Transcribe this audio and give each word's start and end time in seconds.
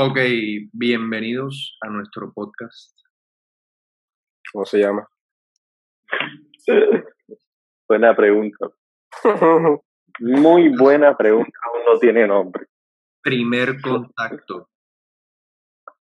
Ok, 0.00 0.16
bienvenidos 0.74 1.76
a 1.80 1.88
nuestro 1.88 2.32
podcast. 2.32 2.96
¿Cómo 4.52 4.64
se 4.64 4.78
llama? 4.78 5.08
buena 7.88 8.14
pregunta. 8.14 8.68
Muy 10.20 10.68
buena 10.68 11.16
pregunta, 11.16 11.50
aún 11.64 11.82
no 11.84 11.98
tiene 11.98 12.28
nombre. 12.28 12.66
Primer 13.20 13.80
contacto. 13.80 14.70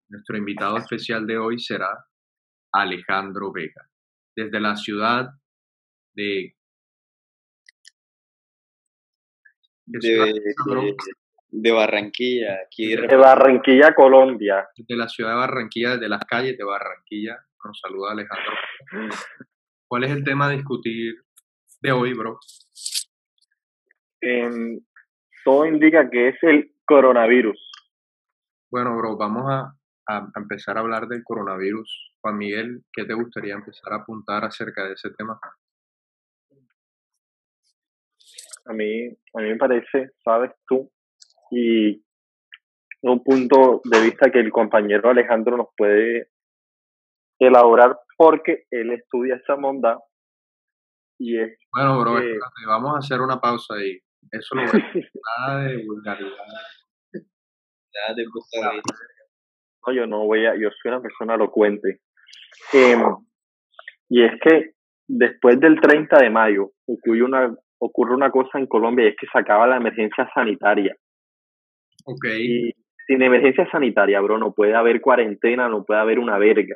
Nuestro 0.09 0.37
invitado 0.37 0.77
especial 0.77 1.27
de 1.27 1.37
hoy 1.37 1.59
será 1.59 2.03
Alejandro 2.71 3.51
Vega, 3.51 3.87
desde 4.35 4.59
la 4.59 4.75
ciudad 4.75 5.29
de... 6.15 6.55
De, 9.85 9.99
de 9.99 10.95
Barranquilla, 11.71 12.59
aquí 12.65 12.95
de 12.95 13.15
Barranquilla, 13.15 13.93
Colombia. 13.93 14.67
De 14.75 14.95
la 14.95 15.07
ciudad 15.07 15.31
de 15.31 15.37
Barranquilla, 15.37 15.97
de 15.97 16.09
las 16.09 16.25
calles 16.25 16.57
de 16.57 16.63
Barranquilla, 16.63 17.37
nos 17.63 17.79
saluda 17.79 18.11
Alejandro. 18.11 18.53
¿Cuál 19.87 20.05
es 20.05 20.11
el 20.11 20.23
tema 20.23 20.47
a 20.47 20.49
discutir 20.49 21.13
de 21.81 21.91
hoy, 21.91 22.13
bro? 22.13 22.39
todo 25.43 25.65
indica 25.65 26.09
que 26.09 26.29
es 26.29 26.35
el 26.43 26.73
coronavirus. 26.85 27.59
Bueno, 28.71 28.95
bro, 28.97 29.17
vamos 29.17 29.43
a, 29.49 29.75
a, 30.07 30.31
empezar 30.37 30.77
a 30.77 30.79
hablar 30.79 31.07
del 31.07 31.23
coronavirus. 31.23 32.13
Juan 32.21 32.37
Miguel, 32.37 32.83
¿qué 32.93 33.03
te 33.03 33.13
gustaría 33.13 33.53
empezar 33.53 33.91
a 33.91 33.97
apuntar 33.97 34.45
acerca 34.45 34.85
de 34.85 34.93
ese 34.93 35.09
tema? 35.11 35.37
A 38.65 38.71
mí, 38.71 39.07
a 39.09 39.41
mí 39.41 39.49
me 39.49 39.57
parece, 39.57 40.11
sabes 40.23 40.51
tú, 40.65 40.89
y 41.53 42.03
un 43.01 43.23
punto 43.23 43.81
de 43.83 44.01
vista 44.01 44.31
que 44.31 44.39
el 44.39 44.51
compañero 44.51 45.09
Alejandro 45.09 45.57
nos 45.57 45.67
puede 45.75 46.29
elaborar 47.39 47.97
porque 48.17 48.65
él 48.71 48.91
estudia 48.91 49.35
esa 49.35 49.55
monda 49.55 49.99
y 51.19 51.39
es 51.39 51.57
bueno 51.71 51.99
bro 51.99 52.19
vamos 52.67 52.95
a 52.95 52.99
hacer 52.99 53.21
una 53.21 53.39
pausa 53.39 53.75
ahí. 53.75 53.99
Eso 54.31 54.55
no 54.55 54.63
es 54.63 54.73
nada 55.37 55.63
de 55.63 55.85
vulgaridad. 55.85 56.31
Nada 57.13 58.15
de 58.15 58.25
vulgaridad 58.25 58.81
no 59.85 59.93
yo 59.93 60.07
no 60.07 60.25
voy 60.25 60.45
a 60.45 60.55
yo 60.55 60.69
soy 60.71 60.91
una 60.91 61.01
persona 61.01 61.35
elocuente. 61.35 61.99
Eh, 62.71 62.95
y 64.09 64.23
es 64.23 64.31
que 64.41 64.71
después 65.07 65.59
del 65.59 65.79
30 65.81 66.19
de 66.19 66.29
mayo 66.29 66.71
ocurre 66.87 67.23
una 67.23 67.53
ocurre 67.79 68.15
una 68.15 68.31
cosa 68.31 68.59
en 68.59 68.67
Colombia 68.67 69.05
y 69.05 69.09
es 69.09 69.15
que 69.19 69.27
se 69.27 69.37
acaba 69.37 69.67
la 69.67 69.77
emergencia 69.77 70.29
sanitaria 70.33 70.95
Ok. 72.05 72.25
Y 72.39 72.71
sin 73.07 73.21
emergencia 73.21 73.69
sanitaria, 73.71 74.21
bro, 74.21 74.37
no 74.37 74.53
puede 74.53 74.75
haber 74.75 75.01
cuarentena, 75.01 75.67
no 75.69 75.83
puede 75.83 75.99
haber 75.99 76.19
una 76.19 76.37
verga. 76.37 76.75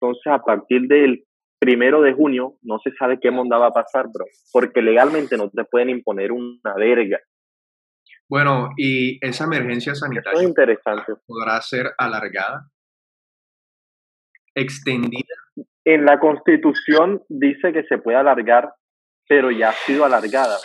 Entonces, 0.00 0.32
a 0.32 0.42
partir 0.42 0.82
del 0.82 1.24
primero 1.58 2.02
de 2.02 2.12
junio, 2.12 2.56
no 2.62 2.78
se 2.82 2.90
sabe 2.92 3.18
qué 3.20 3.30
monda 3.30 3.56
va 3.56 3.68
a 3.68 3.72
pasar, 3.72 4.06
bro, 4.12 4.24
porque 4.52 4.82
legalmente 4.82 5.36
no 5.36 5.48
te 5.48 5.64
pueden 5.64 5.90
imponer 5.90 6.32
una 6.32 6.74
verga. 6.76 7.20
Bueno, 8.28 8.70
y 8.76 9.24
esa 9.24 9.44
emergencia 9.44 9.94
sanitaria 9.94 10.40
es 10.40 10.48
interesante. 10.48 11.12
podrá 11.26 11.60
ser 11.60 11.92
alargada, 11.98 12.68
extendida. 14.54 15.36
En 15.84 16.04
la 16.04 16.18
Constitución 16.18 17.22
dice 17.28 17.72
que 17.72 17.82
se 17.84 17.98
puede 17.98 18.16
alargar, 18.16 18.72
pero 19.28 19.50
ya 19.50 19.70
ha 19.70 19.72
sido 19.72 20.04
alargada. 20.04 20.56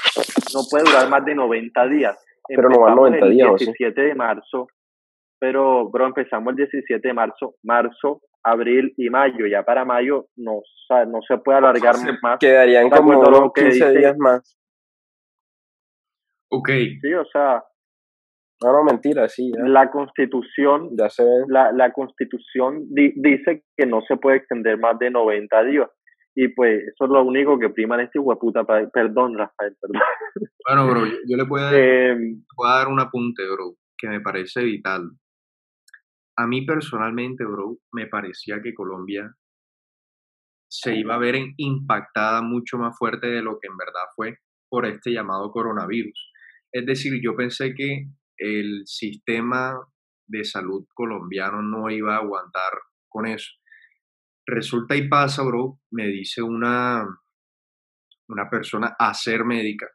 No 0.54 0.62
puede 0.70 0.86
durar 0.86 1.10
más 1.10 1.26
de 1.26 1.36
90 1.36 1.88
días. 1.88 2.18
Pero 2.48 2.70
no 2.70 2.80
van 2.80 2.96
90 2.96 3.26
días. 3.28 3.50
El 3.50 3.58
17 3.58 4.02
de 4.02 4.16
marzo, 4.16 4.68
pero, 5.40 5.90
bro, 5.90 6.08
empezamos 6.08 6.52
el 6.52 6.58
17 6.58 7.08
de 7.08 7.14
marzo, 7.14 7.56
marzo, 7.64 8.22
abril 8.44 8.94
y 8.98 9.10
mayo. 9.10 9.46
Ya 9.46 9.64
para 9.64 9.86
mayo 9.86 10.28
no, 10.36 10.62
no 11.08 11.20
se 11.28 11.38
puede 11.38 11.60
alargar 11.60 11.96
más. 12.22 12.40
Quedarían 12.40 12.90
como 12.90 13.52
15 13.54 13.92
días 13.92 14.18
más. 14.18 14.58
Ok. 16.50 16.70
Sí, 17.02 17.14
o 17.14 17.26
sea. 17.26 17.64
No, 18.64 18.72
no, 18.74 18.84
mentira, 18.84 19.30
sí. 19.30 19.52
La 19.56 19.92
constitución, 19.92 20.90
ya 20.98 21.10
se 21.12 21.24
la, 21.48 21.72
la 21.72 21.94
constitución 21.94 22.88
dice 22.90 23.64
que 23.76 23.86
no 23.86 24.02
se 24.02 24.18
puede 24.18 24.38
extender 24.38 24.80
más 24.80 24.98
de 24.98 25.12
90 25.12 25.64
días. 25.66 25.90
Y 26.40 26.50
pues 26.50 26.84
eso 26.84 27.06
es 27.06 27.10
lo 27.10 27.24
único 27.24 27.58
que 27.58 27.72
prima 27.72 27.96
en 27.96 28.02
este 28.02 28.20
hueputa. 28.20 28.64
Perdón, 28.64 29.36
Rafael, 29.36 29.76
perdón. 29.82 30.02
Bueno, 30.68 30.88
bro, 30.88 31.06
yo, 31.28 31.36
le 31.36 31.46
puedo, 31.46 31.72
em, 31.72 32.44
voy 32.56 32.70
a 32.70 32.76
dar 32.76 32.90
un 32.90 33.00
apunte, 33.00 33.42
bro, 33.50 33.74
que 33.98 34.08
me 34.08 34.22
parece 34.22 34.64
vital. 34.64 35.10
A 36.38 36.46
mí 36.46 36.64
personalmente, 36.64 37.44
bro, 37.44 37.78
me 37.92 38.06
parecía 38.06 38.62
que 38.62 38.76
Colombia 38.76 39.34
se 40.70 40.96
iba 40.96 41.16
a 41.16 41.18
ver 41.18 41.38
impactada 41.58 42.44
mucho 42.44 42.78
más 42.78 42.96
fuerte 42.96 43.26
de 43.26 43.42
lo 43.42 43.58
que 43.60 43.68
en 43.68 43.78
verdad 43.78 44.06
fue 44.16 44.38
por 44.70 44.86
este 44.86 45.12
llamado 45.12 45.50
coronavirus. 45.50 46.32
Es 46.72 46.86
decir, 46.86 47.20
yo 47.20 47.36
pensé 47.36 47.74
que 47.74 48.10
el 48.38 48.84
sistema 48.86 49.76
de 50.28 50.44
salud 50.44 50.86
colombiano 50.94 51.64
no 51.64 51.90
iba 51.90 52.16
a 52.16 52.20
aguantar 52.20 52.74
con 53.10 53.26
eso. 53.26 53.50
Resulta 54.48 54.96
y 54.96 55.08
pasa, 55.10 55.44
bro, 55.44 55.80
me 55.92 56.08
dice 56.08 56.42
una, 56.42 57.06
una 58.30 58.50
persona 58.50 58.96
a 58.98 59.14
ser 59.14 59.44
médica, 59.44 59.88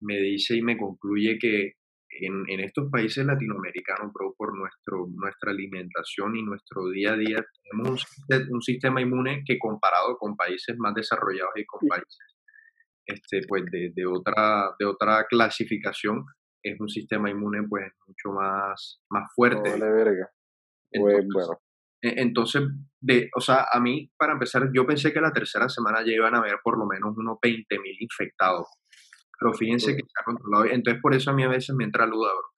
me 0.00 0.18
dice 0.18 0.56
y 0.56 0.62
me 0.62 0.78
concluye 0.78 1.38
que 1.38 1.74
en, 2.08 2.44
en, 2.48 2.60
estos 2.60 2.90
países 2.90 3.24
latinoamericanos, 3.24 4.12
bro, 4.12 4.34
por 4.36 4.56
nuestro, 4.56 5.06
nuestra 5.14 5.50
alimentación 5.50 6.36
y 6.36 6.42
nuestro 6.42 6.88
día 6.90 7.12
a 7.12 7.16
día, 7.16 7.44
tenemos 7.62 8.04
un, 8.28 8.54
un, 8.54 8.62
sistema 8.62 9.00
inmune 9.00 9.42
que 9.46 9.58
comparado 9.58 10.16
con 10.18 10.36
países 10.36 10.76
más 10.78 10.94
desarrollados 10.94 11.52
y 11.56 11.64
con 11.64 11.80
países 11.88 12.32
este, 13.06 13.40
pues 13.48 13.64
de, 13.70 13.92
de, 13.94 14.06
otra, 14.06 14.74
de 14.78 14.86
otra 14.86 15.26
clasificación, 15.28 16.24
es 16.62 16.78
un 16.80 16.88
sistema 16.88 17.30
inmune 17.30 17.66
pues 17.68 17.92
mucho 18.06 18.30
más, 18.30 19.02
más 19.10 19.32
fuerte. 19.34 19.78
verga. 19.78 20.30
Entonces, 20.90 21.26
bueno. 21.32 21.60
E, 22.02 22.20
entonces, 22.20 22.62
de, 23.00 23.30
o 23.34 23.40
sea, 23.40 23.66
a 23.72 23.80
mí, 23.80 24.10
para 24.18 24.32
empezar, 24.32 24.68
yo 24.74 24.84
pensé 24.84 25.12
que 25.12 25.20
la 25.20 25.32
tercera 25.32 25.68
semana 25.68 26.00
ya 26.04 26.12
iban 26.12 26.34
a 26.34 26.38
haber 26.38 26.58
por 26.62 26.78
lo 26.78 26.86
menos 26.86 27.16
unos 27.16 27.38
20.000 27.40 27.96
infectados. 28.00 28.66
Pero 29.38 29.54
fíjense 29.54 29.94
que 29.94 30.02
está 30.02 30.24
controlado. 30.24 30.64
Entonces, 30.66 31.00
por 31.00 31.14
eso 31.14 31.30
a 31.30 31.34
mí 31.34 31.44
a 31.44 31.48
veces 31.48 31.74
me 31.76 31.84
entra 31.84 32.06
duda, 32.06 32.32
bro. 32.32 32.48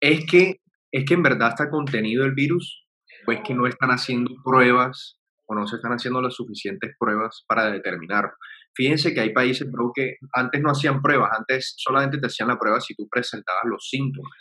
Es 0.00 0.24
que, 0.26 0.60
es 0.92 1.04
que 1.04 1.14
en 1.14 1.22
verdad 1.22 1.50
está 1.50 1.68
contenido 1.68 2.24
el 2.24 2.34
virus, 2.34 2.86
o 3.26 3.32
es 3.32 3.40
que 3.42 3.54
no 3.54 3.66
están 3.66 3.90
haciendo 3.90 4.34
pruebas, 4.42 5.18
o 5.46 5.54
no 5.54 5.66
se 5.66 5.76
están 5.76 5.92
haciendo 5.92 6.22
las 6.22 6.34
suficientes 6.34 6.94
pruebas 6.98 7.44
para 7.46 7.70
determinarlo. 7.70 8.32
Fíjense 8.74 9.12
que 9.12 9.20
hay 9.20 9.32
países, 9.32 9.70
bro, 9.70 9.90
que 9.92 10.14
antes 10.32 10.62
no 10.62 10.70
hacían 10.70 11.02
pruebas, 11.02 11.30
antes 11.36 11.74
solamente 11.76 12.18
te 12.18 12.28
hacían 12.28 12.48
la 12.48 12.58
prueba 12.58 12.80
si 12.80 12.94
tú 12.94 13.08
presentabas 13.10 13.64
los 13.64 13.88
síntomas 13.88 14.32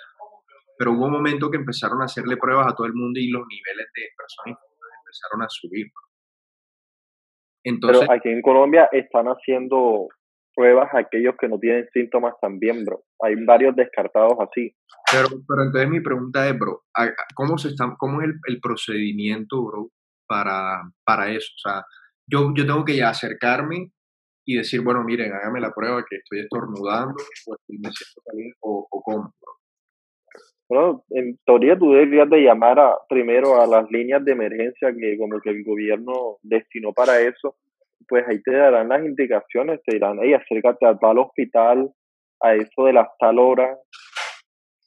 pero 0.79 0.93
hubo 0.93 1.07
un 1.07 1.11
momento 1.11 1.51
que 1.51 1.57
empezaron 1.57 2.01
a 2.01 2.05
hacerle 2.05 2.37
pruebas 2.37 2.71
a 2.71 2.73
todo 2.73 2.87
el 2.87 2.93
mundo 2.93 3.19
y 3.19 3.29
los 3.29 3.45
niveles 3.45 3.87
de 3.93 4.03
personas 4.15 4.63
empezaron 5.01 5.43
a 5.43 5.49
subir. 5.49 5.87
Entonces, 7.65 8.07
pero 8.07 8.13
aquí 8.13 8.29
en 8.29 8.41
Colombia 8.41 8.87
están 8.93 9.25
haciendo 9.25 10.07
pruebas 10.55 10.87
a 10.93 10.99
aquellos 10.99 11.35
que 11.37 11.49
no 11.49 11.59
tienen 11.59 11.85
síntomas 11.91 12.33
también, 12.41 12.85
bro. 12.85 13.03
Hay 13.21 13.35
varios 13.43 13.75
descartados 13.75 14.37
así. 14.39 14.73
Pero, 15.11 15.27
pero 15.45 15.63
entonces 15.63 15.89
mi 15.89 15.99
pregunta 15.99 16.47
es, 16.47 16.57
bro, 16.57 16.85
¿cómo, 17.35 17.57
se 17.57 17.69
está, 17.69 17.93
cómo 17.97 18.21
es 18.21 18.29
el, 18.47 18.61
procedimiento, 18.61 19.61
bro, 19.65 19.89
para, 20.27 20.81
para 21.03 21.29
eso? 21.29 21.51
O 21.57 21.59
sea, 21.59 21.83
yo, 22.25 22.53
yo 22.55 22.65
tengo 22.65 22.85
que 22.85 22.95
ya 22.95 23.09
acercarme 23.09 23.91
y 24.45 24.55
decir, 24.55 24.81
bueno, 24.81 25.03
miren, 25.03 25.33
hágame 25.33 25.59
la 25.59 25.73
prueba 25.73 26.05
que 26.09 26.15
estoy 26.15 26.39
estornudando 26.39 27.15
o 27.47 27.55
me 27.67 27.91
siento 27.91 28.21
caliente 28.25 28.57
o, 28.61 28.87
o 28.89 29.01
cómo. 29.01 29.33
Bueno, 30.69 31.03
en 31.09 31.35
teoría 31.45 31.77
tú 31.77 31.91
deberías 31.91 32.29
de 32.29 32.43
llamar 32.43 32.79
a, 32.79 32.95
primero 33.09 33.59
a 33.59 33.65
las 33.65 33.89
líneas 33.89 34.23
de 34.23 34.33
emergencia 34.33 34.93
que 34.93 35.17
como 35.17 35.41
que 35.41 35.49
el 35.49 35.63
gobierno 35.63 36.37
destinó 36.43 36.93
para 36.93 37.19
eso, 37.19 37.55
pues 38.07 38.23
ahí 38.27 38.41
te 38.43 38.51
darán 38.51 38.89
las 38.89 39.03
indicaciones, 39.03 39.81
te 39.83 39.95
dirán, 39.95 40.19
hey, 40.21 40.33
acércate 40.33 40.85
a 40.85 40.97
tal 40.97 41.17
hospital 41.17 41.89
a 42.41 42.53
eso 42.53 42.85
de 42.85 42.93
las 42.93 43.07
tal 43.17 43.39
hora, 43.39 43.77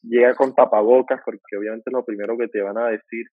llega 0.02 0.34
con 0.36 0.54
tapabocas, 0.54 1.20
porque 1.24 1.56
obviamente 1.58 1.84
es 1.86 1.92
lo 1.92 2.04
primero 2.04 2.36
que 2.38 2.48
te 2.48 2.62
van 2.62 2.78
a 2.78 2.88
decir. 2.88 3.26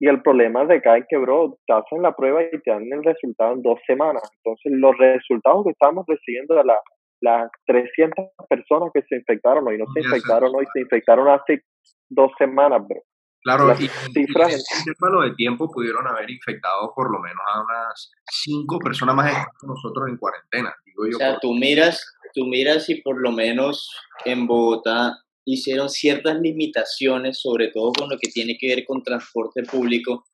Y 0.00 0.08
el 0.08 0.22
problema 0.22 0.64
de 0.64 0.76
acá 0.76 0.96
es 0.96 1.04
que, 1.08 1.16
bro, 1.16 1.58
te 1.66 1.72
hacen 1.72 2.02
la 2.02 2.14
prueba 2.14 2.42
y 2.42 2.60
te 2.60 2.70
dan 2.70 2.86
el 2.92 3.02
resultado 3.02 3.54
en 3.54 3.62
dos 3.62 3.80
semanas. 3.86 4.22
Entonces, 4.44 4.72
los 4.72 4.96
resultados 4.96 5.64
que 5.64 5.72
estamos 5.72 6.04
recibiendo 6.06 6.54
de 6.54 6.64
la, 6.64 6.78
las 7.20 7.50
300 7.66 8.26
personas 8.48 8.90
que 8.92 9.02
se 9.08 9.16
infectaron 9.16 9.66
hoy, 9.66 9.78
no 9.78 9.86
se 9.92 10.00
infectaron 10.00 10.54
hoy, 10.54 10.66
se 10.72 10.80
infectaron 10.80 11.28
hace 11.28 11.64
dos 12.08 12.30
semanas, 12.38 12.82
bro. 12.86 13.02
Claro, 13.42 13.72
y, 13.72 13.88
cifras, 14.12 14.52
en 14.52 14.58
ese 14.58 15.28
de 15.28 15.34
tiempo 15.36 15.70
pudieron 15.70 16.06
haber 16.06 16.28
infectado 16.28 16.92
por 16.94 17.10
lo 17.10 17.20
menos 17.20 17.40
a 17.54 17.62
unas 17.62 18.10
cinco 18.30 18.78
personas 18.78 19.14
más 19.14 19.32
que 19.32 19.66
nosotros 19.66 20.08
en 20.08 20.16
cuarentena. 20.16 20.74
Digo 20.84 21.06
yo 21.06 21.16
o 21.16 21.18
sea, 21.18 21.38
tú 21.38 21.54
miras, 21.54 22.04
tú 22.34 22.46
miras 22.46 22.88
y 22.90 23.00
por 23.00 23.20
lo 23.20 23.30
menos 23.30 23.90
en 24.24 24.46
Bogotá 24.46 25.16
hicieron 25.44 25.88
ciertas 25.88 26.38
limitaciones, 26.40 27.40
sobre 27.40 27.68
todo 27.68 27.92
con 27.92 28.10
lo 28.10 28.18
que 28.18 28.28
tiene 28.28 28.58
que 28.58 28.74
ver 28.74 28.84
con 28.84 29.02
transporte 29.02 29.62
público, 29.62 30.24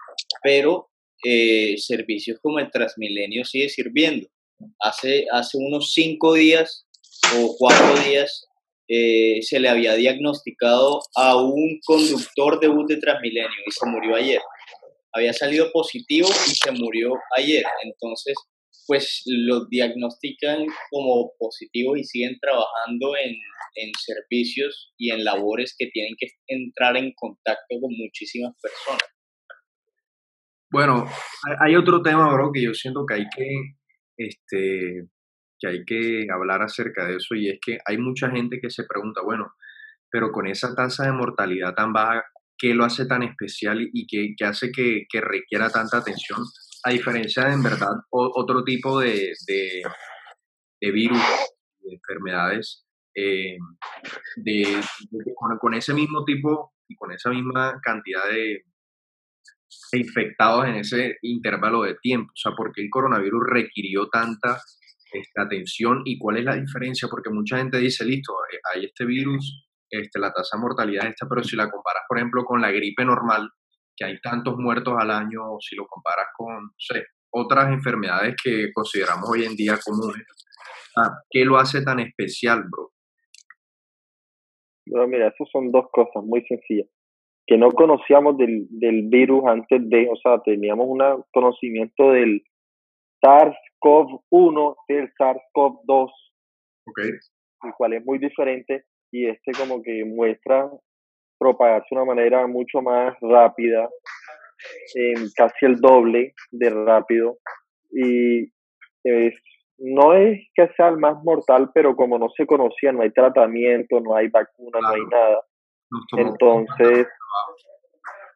pero 0.43 0.89
eh, 1.23 1.77
servicios 1.79 2.39
como 2.43 2.59
el 2.59 2.71
Transmilenio 2.71 3.45
sigue 3.45 3.69
sirviendo. 3.69 4.27
Hace, 4.81 5.27
hace 5.31 5.59
unos 5.59 5.93
cinco 5.93 6.35
días 6.35 6.87
o 7.37 7.55
cuatro 7.59 7.95
días 8.05 8.47
eh, 8.89 9.41
se 9.43 9.61
le 9.61 9.69
había 9.69 9.95
diagnosticado 9.95 11.01
a 11.17 11.37
un 11.37 11.81
conductor 11.85 12.61
de 12.61 12.69
bus 12.69 12.87
de 12.87 12.99
Transmilenio 12.99 13.51
y 13.67 13.71
se 13.71 13.87
murió 13.87 14.17
ayer. 14.17 14.41
Había 15.13 15.33
salido 15.33 15.71
positivo 15.73 16.29
y 16.29 16.51
se 16.51 16.73
murió 16.73 17.15
ayer. 17.37 17.65
Entonces, 17.83 18.35
pues 18.87 19.23
lo 19.27 19.67
diagnostican 19.67 20.67
como 20.91 21.33
positivo 21.39 21.97
y 21.97 22.05
siguen 22.05 22.39
trabajando 22.41 23.17
en, 23.17 23.35
en 23.77 23.91
servicios 23.99 24.93
y 24.99 25.11
en 25.11 25.25
labores 25.25 25.75
que 25.79 25.87
tienen 25.87 26.15
que 26.19 26.29
entrar 26.49 26.97
en 26.97 27.13
contacto 27.15 27.77
con 27.81 27.93
muchísimas 27.97 28.53
personas. 28.61 29.03
Bueno, 30.71 31.07
hay 31.61 31.77
otro 31.77 32.03
tema, 32.03 32.33
bro, 32.33 32.51
que 32.53 32.63
yo 32.63 32.75
siento 32.75 33.07
que 33.07 33.15
hay 33.15 33.25
que, 33.35 33.47
este, 34.17 35.09
que 35.59 35.67
hay 35.69 35.85
que 35.85 36.27
hablar 36.33 36.63
acerca 36.63 37.07
de 37.07 37.17
eso 37.17 37.35
y 37.35 37.49
es 37.49 37.59
que 37.65 37.79
hay 37.87 37.99
mucha 37.99 38.31
gente 38.31 38.59
que 38.61 38.71
se 38.71 38.85
pregunta, 38.85 39.23
bueno, 39.23 39.55
pero 40.11 40.31
con 40.31 40.47
esa 40.47 40.75
tasa 40.75 41.07
de 41.07 41.13
mortalidad 41.13 41.75
tan 41.75 41.93
baja, 41.93 42.25
¿qué 42.57 42.75
lo 42.75 42.85
hace 42.85 43.07
tan 43.07 43.23
especial 43.23 43.79
y 43.93 44.07
qué, 44.07 44.45
hace 44.45 44.71
que, 44.71 45.07
requiera 45.21 45.71
tanta 45.71 45.99
atención? 45.99 46.41
A 46.85 46.91
diferencia 46.91 47.47
de, 47.47 47.55
en 47.55 47.63
verdad, 47.63 47.91
otro 48.11 48.63
tipo 48.63 49.01
de, 49.01 49.33
de, 49.47 50.91
virus, 50.93 51.21
de 51.81 51.95
enfermedades, 51.95 52.87
eh, 53.17 53.57
de, 54.37 54.81
con, 55.61 55.75
ese 55.75 55.95
mismo 55.95 56.25
tipo 56.25 56.75
y 56.89 56.95
con 56.95 57.11
esa 57.13 57.31
misma 57.31 57.81
cantidad 57.83 58.29
de, 58.31 58.63
infectados 59.93 60.67
en 60.67 60.77
ese 60.77 61.17
intervalo 61.23 61.83
de 61.83 61.97
tiempo. 62.01 62.31
O 62.33 62.37
sea, 62.37 62.53
¿por 62.53 62.73
qué 62.73 62.83
el 62.83 62.91
coronavirus 62.91 63.43
requirió 63.49 64.09
tanta 64.09 64.59
esta 65.13 65.43
atención 65.43 66.03
y 66.05 66.19
cuál 66.19 66.39
es 66.39 66.45
la 66.45 66.57
diferencia? 66.57 67.09
Porque 67.09 67.31
mucha 67.31 67.59
gente 67.59 67.79
dice, 67.79 68.05
listo, 68.05 68.33
eh, 68.53 68.59
hay 68.73 68.87
este 68.87 69.05
virus, 69.05 69.67
este, 69.89 70.19
la 70.19 70.33
tasa 70.33 70.57
de 70.57 70.63
mortalidad 70.63 71.05
es 71.05 71.11
esta, 71.11 71.27
pero 71.29 71.43
si 71.45 71.57
la 71.57 71.71
comparas, 71.71 72.03
por 72.09 72.19
ejemplo, 72.19 72.45
con 72.45 72.61
la 72.61 72.71
gripe 72.71 73.05
normal, 73.05 73.49
que 73.97 74.05
hay 74.05 74.21
tantos 74.21 74.57
muertos 74.57 74.95
al 74.99 75.11
año, 75.11 75.41
o 75.53 75.59
si 75.61 75.77
lo 75.77 75.87
comparas 75.87 76.27
con, 76.37 76.65
no 76.65 77.01
otras 77.37 77.73
enfermedades 77.73 78.37
que 78.43 78.71
consideramos 78.73 79.29
hoy 79.29 79.45
en 79.45 79.57
día 79.57 79.77
comunes, 79.85 80.25
¿qué 81.31 81.45
lo 81.45 81.59
hace 81.59 81.83
tan 81.83 81.99
especial, 81.99 82.63
bro? 82.71 82.93
Bueno, 84.87 85.09
mira, 85.09 85.29
eso 85.29 85.45
son 85.51 85.73
dos 85.73 85.87
cosas 85.91 86.23
muy 86.23 86.45
sencillas 86.47 86.87
que 87.47 87.59
no 87.59 87.71
conocíamos 87.73 88.39
del, 88.39 88.67
del 88.71 89.09
virus 89.09 89.45
antes 89.47 89.89
de, 89.89 90.09
o 90.11 90.17
sea, 90.17 90.41
teníamos 90.43 90.87
un 90.89 91.25
conocimiento 91.33 92.11
del 92.11 92.43
SARS-CoV-1 93.23 94.77
del 94.89 95.13
SARS-CoV-2, 95.15 96.11
okay. 96.87 97.11
el 97.63 97.73
cual 97.77 97.93
es 97.95 98.05
muy 98.05 98.19
diferente 98.19 98.85
y 99.11 99.27
este 99.27 99.53
como 99.53 99.83
que 99.83 100.05
muestra 100.05 100.69
propagarse 101.39 101.89
de 101.91 101.97
una 101.97 102.15
manera 102.15 102.47
mucho 102.47 102.81
más 102.81 103.17
rápida, 103.21 103.89
casi 105.37 105.67
el 105.67 105.81
doble 105.81 106.35
de 106.51 106.71
rápido 106.71 107.39
y 107.91 108.45
es, 109.05 109.35
no 109.79 110.15
es 110.15 110.41
que 110.55 110.69
sea 110.77 110.89
el 110.89 110.99
más 110.99 111.23
mortal, 111.23 111.71
pero 111.75 111.95
como 111.97 112.19
no 112.19 112.29
se 112.31 112.47
conocía, 112.47 112.93
no 112.93 113.03
hay 113.03 113.11
tratamiento, 113.11 114.01
no 114.01 114.17
hay 114.17 114.29
vacuna, 114.29 114.79
no 114.81 114.89
hay 114.89 115.03
nada. 115.11 115.41
Entonces, 116.17 117.07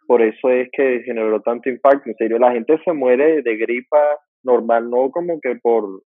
por 0.06 0.22
eso 0.22 0.48
es 0.50 0.68
que 0.72 1.02
generó 1.04 1.40
tanto 1.42 1.68
impacto. 1.68 2.08
En 2.08 2.16
serio, 2.16 2.38
la 2.38 2.52
gente 2.52 2.80
se 2.84 2.92
muere 2.92 3.42
de 3.42 3.56
gripa 3.56 3.98
normal, 4.42 4.88
no 4.88 5.10
como 5.10 5.38
que 5.40 5.56
por 5.62 6.02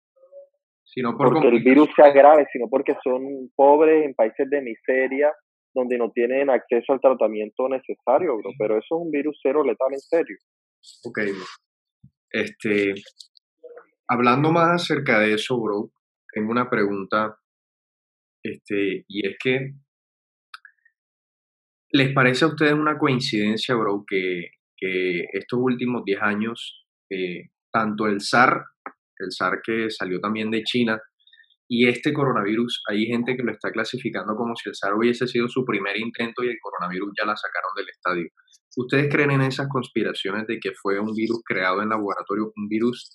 sino 0.84 1.16
por 1.16 1.32
porque 1.32 1.48
el 1.48 1.62
virus 1.62 1.88
sea 1.94 2.12
grave, 2.12 2.46
sino 2.52 2.66
porque 2.70 2.94
son 3.02 3.50
pobres 3.54 4.06
en 4.06 4.14
países 4.14 4.48
de 4.48 4.62
miseria 4.62 5.32
donde 5.74 5.98
no 5.98 6.10
tienen 6.10 6.48
acceso 6.48 6.92
al 6.92 7.00
tratamiento 7.00 7.68
necesario, 7.68 8.36
bro. 8.38 8.50
Pero 8.58 8.78
eso 8.78 8.96
es 8.96 9.02
un 9.02 9.10
virus 9.10 9.38
cero 9.42 9.62
letal 9.62 9.92
en 9.92 10.00
serio. 10.00 10.36
Ok, 11.04 11.18
Este, 12.30 12.94
hablando 14.08 14.50
más 14.50 14.82
acerca 14.82 15.18
de 15.20 15.34
eso, 15.34 15.60
bro, 15.60 15.90
tengo 16.32 16.50
una 16.50 16.70
pregunta, 16.70 17.36
este, 18.42 19.04
y 19.08 19.26
es 19.26 19.36
que 19.42 19.72
¿Les 21.90 22.12
parece 22.12 22.44
a 22.44 22.48
ustedes 22.48 22.74
una 22.74 22.98
coincidencia, 22.98 23.74
bro, 23.74 24.04
que, 24.06 24.50
estos 24.80 25.58
últimos 25.60 26.04
10 26.04 26.22
años, 26.22 26.86
eh, 27.10 27.48
tanto 27.72 28.06
el 28.06 28.20
SAR, 28.20 28.62
el 29.18 29.32
SAR 29.32 29.60
que 29.64 29.90
salió 29.90 30.20
también 30.20 30.50
de 30.50 30.62
China, 30.62 31.00
y 31.66 31.88
este 31.88 32.12
coronavirus, 32.12 32.82
hay 32.88 33.06
gente 33.06 33.36
que 33.36 33.42
lo 33.42 33.52
está 33.52 33.70
clasificando 33.72 34.36
como 34.36 34.54
si 34.54 34.68
el 34.68 34.74
SAR 34.74 34.94
hubiese 34.94 35.26
sido 35.26 35.48
su 35.48 35.64
primer 35.64 35.96
intento 35.98 36.44
y 36.44 36.48
el 36.48 36.58
coronavirus 36.60 37.12
ya 37.18 37.26
la 37.26 37.36
sacaron 37.36 37.70
del 37.76 37.88
estadio. 37.88 38.28
¿Ustedes 38.76 39.12
creen 39.12 39.32
en 39.32 39.42
esas 39.42 39.68
conspiraciones 39.68 40.46
de 40.46 40.60
que 40.60 40.72
fue 40.72 41.00
un 41.00 41.12
virus 41.14 41.40
creado 41.44 41.82
en 41.82 41.88
laboratorio, 41.88 42.52
un 42.54 42.68
virus, 42.68 43.12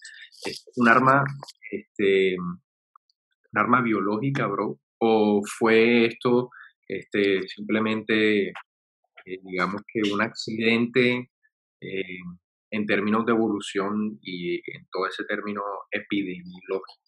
un 0.75 0.89
arma, 0.89 1.23
este, 1.71 2.35
un 2.37 3.59
arma 3.59 3.81
biológica, 3.81 4.47
bro? 4.47 4.79
¿O 4.99 5.41
fue 5.57 6.05
esto 6.05 6.49
este, 6.87 7.47
simplemente, 7.47 8.49
eh, 8.49 8.53
digamos 9.43 9.81
que 9.87 10.01
un 10.11 10.21
accidente 10.21 11.29
eh, 11.81 12.19
en 12.71 12.85
términos 12.85 13.25
de 13.25 13.33
evolución 13.33 14.19
y 14.21 14.55
en 14.55 14.87
todo 14.91 15.07
ese 15.07 15.23
término 15.25 15.61
epidemiológico. 15.91 17.01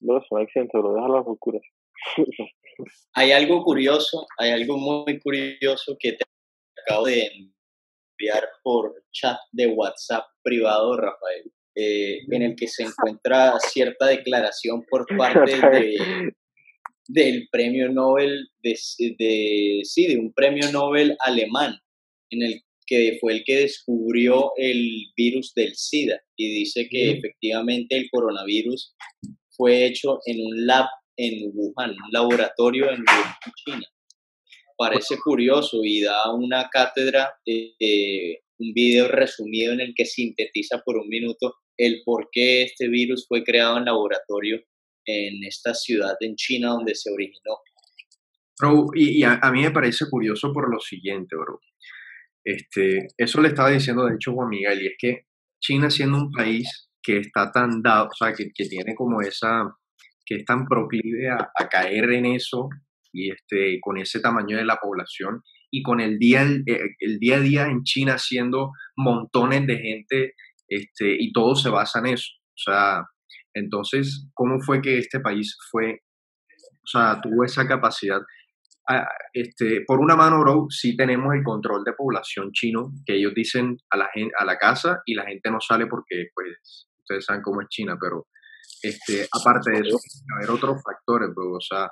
No, 0.00 0.18
es 0.18 0.24
un 0.30 0.42
accidente, 0.42 0.70
pero 0.74 0.92
deja 0.92 1.08
las 1.08 1.24
locuras. 1.24 1.62
hay 3.14 3.32
algo 3.32 3.62
curioso, 3.62 4.26
hay 4.38 4.50
algo 4.50 4.76
muy 4.76 5.18
curioso 5.18 5.96
que 5.98 6.12
te 6.12 6.24
acabo 6.82 7.06
de 7.06 7.26
enviar 7.26 8.48
por 8.62 9.02
chat 9.12 9.38
de 9.52 9.68
WhatsApp 9.68 10.24
privado, 10.42 10.96
Rafael, 10.96 11.50
eh, 11.74 12.18
en 12.30 12.42
el 12.42 12.54
que 12.54 12.68
se 12.68 12.84
encuentra 12.84 13.58
cierta 13.60 14.06
declaración 14.06 14.84
por 14.90 15.06
parte 15.16 15.58
de, 15.70 16.34
del 17.06 17.48
premio 17.50 17.90
Nobel, 17.90 18.48
de, 18.62 18.78
de, 19.18 19.80
sí, 19.84 20.06
de 20.06 20.18
un 20.18 20.32
premio 20.32 20.70
Nobel 20.72 21.16
alemán, 21.20 21.78
en 22.30 22.42
el 22.42 22.62
que 22.86 23.16
fue 23.20 23.34
el 23.34 23.44
que 23.44 23.56
descubrió 23.60 24.52
el 24.56 25.06
virus 25.16 25.52
del 25.54 25.74
SIDA 25.74 26.20
y 26.36 26.48
dice 26.58 26.86
que 26.90 27.12
efectivamente 27.12 27.96
el 27.96 28.08
coronavirus 28.10 28.94
fue 29.50 29.86
hecho 29.86 30.18
en 30.26 30.44
un 30.44 30.66
lab 30.66 30.86
en 31.16 31.50
Wuhan, 31.54 31.90
un 31.90 32.12
laboratorio 32.12 32.90
en 32.90 33.00
Wuhan, 33.00 33.34
China. 33.64 33.86
Parece 34.76 35.16
curioso 35.18 35.80
y 35.84 36.02
da 36.02 36.34
una 36.34 36.68
cátedra, 36.68 37.32
eh, 37.46 38.40
un 38.58 38.72
video 38.74 39.08
resumido 39.08 39.72
en 39.72 39.80
el 39.80 39.94
que 39.94 40.04
sintetiza 40.04 40.82
por 40.84 40.96
un 40.96 41.08
minuto 41.08 41.54
el 41.76 42.02
por 42.04 42.28
qué 42.32 42.62
este 42.64 42.88
virus 42.88 43.26
fue 43.28 43.44
creado 43.44 43.78
en 43.78 43.84
laboratorio 43.84 44.60
en 45.06 45.44
esta 45.44 45.74
ciudad 45.74 46.16
en 46.20 46.34
China 46.36 46.70
donde 46.70 46.94
se 46.94 47.10
originó. 47.10 47.58
Bro, 48.58 48.86
y, 48.94 49.22
a, 49.24 49.38
mí 49.52 49.62
me 49.62 49.70
parece 49.70 50.06
curioso 50.08 50.52
por 50.52 50.72
lo 50.72 50.78
siguiente, 50.80 51.34
bro. 51.36 51.60
Este, 52.44 53.08
eso 53.16 53.40
le 53.40 53.48
estaba 53.48 53.70
diciendo 53.70 54.04
de 54.04 54.14
hecho 54.14 54.32
Juan 54.32 54.50
Miguel, 54.50 54.82
y 54.82 54.86
es 54.86 54.94
que 54.98 55.26
China 55.60 55.90
siendo 55.90 56.18
un 56.18 56.30
país 56.30 56.90
que 57.02 57.18
está 57.18 57.50
tan 57.50 57.82
dado, 57.82 58.06
o 58.06 58.14
sea, 58.16 58.32
que, 58.32 58.50
que 58.54 58.66
tiene 58.66 58.94
como 58.94 59.20
esa, 59.22 59.74
que 60.24 60.36
es 60.36 60.44
tan 60.44 60.66
proclive 60.66 61.30
a, 61.30 61.68
caer 61.68 62.12
en 62.12 62.26
eso, 62.26 62.68
y 63.12 63.30
este, 63.30 63.78
con 63.80 63.98
ese 63.98 64.20
tamaño 64.20 64.56
de 64.56 64.64
la 64.64 64.76
población, 64.76 65.42
y 65.70 65.82
con 65.82 66.00
el 66.00 66.18
día, 66.18 66.42
el 66.42 67.18
día 67.18 67.36
a 67.36 67.40
día 67.40 67.66
en 67.66 67.82
China 67.82 68.18
siendo 68.18 68.70
montones 68.96 69.66
de 69.66 69.78
gente, 69.78 70.34
este, 70.68 71.16
y 71.18 71.32
todo 71.32 71.56
se 71.56 71.68
basa 71.68 71.98
en 71.98 72.06
eso. 72.06 72.32
O 72.36 72.56
sea, 72.56 73.04
entonces, 73.54 74.28
¿cómo 74.34 74.60
fue 74.60 74.82
que 74.82 74.98
este 74.98 75.20
país 75.20 75.56
fue, 75.70 76.00
o 76.50 76.86
sea, 76.86 77.20
tuvo 77.22 77.44
esa 77.44 77.66
capacidad? 77.66 78.20
Ah, 78.88 79.08
este, 79.32 79.82
por 79.86 80.00
una 80.00 80.14
mano, 80.14 80.40
bro, 80.40 80.66
sí 80.68 80.96
tenemos 80.96 81.34
el 81.34 81.42
control 81.42 81.84
de 81.84 81.94
población 81.94 82.50
chino, 82.52 82.90
que 83.06 83.16
ellos 83.16 83.32
dicen 83.34 83.76
a 83.90 83.96
la, 83.96 84.08
gente, 84.12 84.34
a 84.38 84.44
la 84.44 84.58
casa 84.58 85.00
y 85.06 85.14
la 85.14 85.24
gente 85.24 85.50
no 85.50 85.60
sale 85.60 85.86
porque, 85.86 86.26
pues, 86.34 86.88
ustedes 86.98 87.24
saben 87.24 87.42
cómo 87.42 87.62
es 87.62 87.68
China, 87.68 87.96
pero 87.98 88.26
este, 88.82 89.26
aparte 89.32 89.70
de 89.70 89.78
eso, 89.80 89.98
haber 90.36 90.50
otros 90.50 90.82
factores, 90.82 91.30
bro, 91.34 91.52
o 91.52 91.60
sea, 91.60 91.88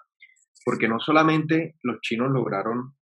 porque 0.64 0.88
no 0.88 0.98
solamente 1.00 1.76
los 1.82 2.00
chinos 2.00 2.30
lograron, 2.30 2.94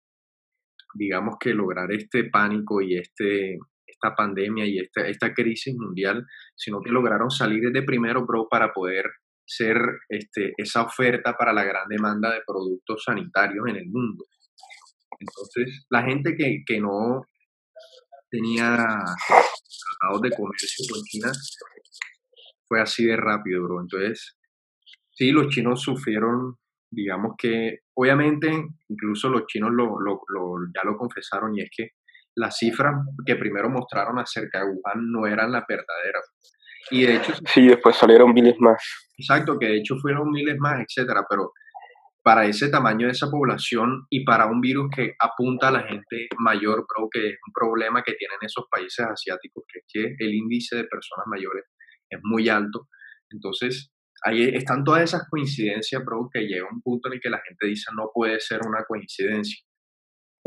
digamos 0.94 1.36
que 1.40 1.54
lograr 1.54 1.92
este 1.92 2.26
pánico 2.26 2.82
y 2.82 2.98
este, 2.98 3.58
esta 4.02 4.16
pandemia 4.16 4.66
y 4.66 4.80
esta, 4.80 5.08
esta 5.08 5.34
crisis 5.34 5.76
mundial, 5.76 6.26
sino 6.56 6.82
que 6.82 6.90
lograron 6.90 7.30
salir 7.30 7.62
desde 7.72 7.86
primero, 7.86 8.26
bro, 8.26 8.48
para 8.50 8.74
poder 8.74 9.06
ser 9.46 9.78
este, 10.08 10.54
esa 10.58 10.84
oferta 10.84 11.36
para 11.36 11.52
la 11.52 11.64
gran 11.64 11.88
demanda 11.90 12.32
de 12.32 12.42
productos 12.46 13.04
sanitarios 13.04 13.68
en 13.68 13.76
el 13.76 13.88
mundo. 13.88 14.26
Entonces, 15.20 15.86
la 15.90 16.04
gente 16.04 16.36
que, 16.36 16.64
que 16.66 16.80
no 16.80 17.24
tenía 18.30 18.78
tratados 18.78 20.22
de 20.22 20.30
comercio 20.30 20.86
con 20.90 21.04
China 21.04 21.32
fue 22.68 22.80
así 22.80 23.06
de 23.06 23.18
rápido, 23.18 23.64
bro. 23.64 23.82
Entonces, 23.82 24.38
sí, 25.12 25.32
los 25.32 25.48
chinos 25.50 25.82
sufrieron, 25.82 26.56
digamos 26.90 27.34
que, 27.38 27.80
obviamente, 27.96 28.50
incluso 28.88 29.30
los 29.30 29.46
chinos 29.48 29.72
lo, 29.74 30.00
lo, 30.00 30.22
ya 30.74 30.84
lo 30.86 30.96
confesaron 30.96 31.58
y 31.58 31.62
es 31.64 31.70
que 31.76 31.90
las 32.40 32.58
cifras 32.58 32.96
que 33.26 33.36
primero 33.36 33.70
mostraron 33.70 34.18
acerca 34.18 34.60
de 34.60 34.66
Wuhan 34.66 35.12
no 35.12 35.28
eran 35.28 35.52
las 35.52 35.66
verdaderas. 35.68 36.26
Y 36.90 37.06
de 37.06 37.18
hecho... 37.18 37.34
Sí, 37.46 37.68
después 37.68 37.96
salieron 37.96 38.34
miles 38.34 38.56
más. 38.60 38.82
Exacto, 39.18 39.60
que 39.60 39.68
de 39.68 39.78
hecho 39.78 39.96
fueron 39.98 40.32
miles 40.32 40.56
más, 40.58 40.80
etcétera, 40.80 41.26
pero 41.30 41.52
para 42.24 42.46
ese 42.46 42.70
tamaño 42.70 43.08
de 43.08 43.12
esa 43.12 43.30
población 43.30 44.06
y 44.10 44.24
para 44.24 44.46
un 44.46 44.62
virus 44.62 44.88
que 44.96 45.14
apunta 45.20 45.68
a 45.68 45.72
la 45.72 45.84
gente 45.84 46.28
mayor, 46.38 46.86
bro, 46.88 47.10
que 47.12 47.28
es 47.28 47.36
un 47.46 47.54
problema 47.54 48.04
que 48.04 48.14
tienen 48.14 48.38
esos 48.42 48.66
países 48.72 49.06
asiáticos, 49.06 49.64
que 49.68 49.80
es 49.80 49.86
que 50.18 50.26
el 50.26 50.34
índice 50.34 50.78
de 50.78 50.84
personas 50.86 51.26
mayores 51.28 51.66
es 52.10 52.20
muy 52.24 52.48
alto. 52.48 52.88
Entonces, 53.30 53.92
ahí 54.24 54.44
están 54.54 54.84
todas 54.84 55.04
esas 55.04 55.28
coincidencias, 55.30 56.04
bro, 56.06 56.30
que 56.32 56.42
llega 56.42 56.68
un 56.72 56.82
punto 56.82 57.10
en 57.10 57.16
el 57.16 57.22
que 57.22 57.30
la 57.30 57.42
gente 57.46 57.68
dice 57.68 57.92
no 57.96 58.10
puede 58.14 58.40
ser 58.40 58.62
una 58.66 58.84
coincidencia. 58.88 59.60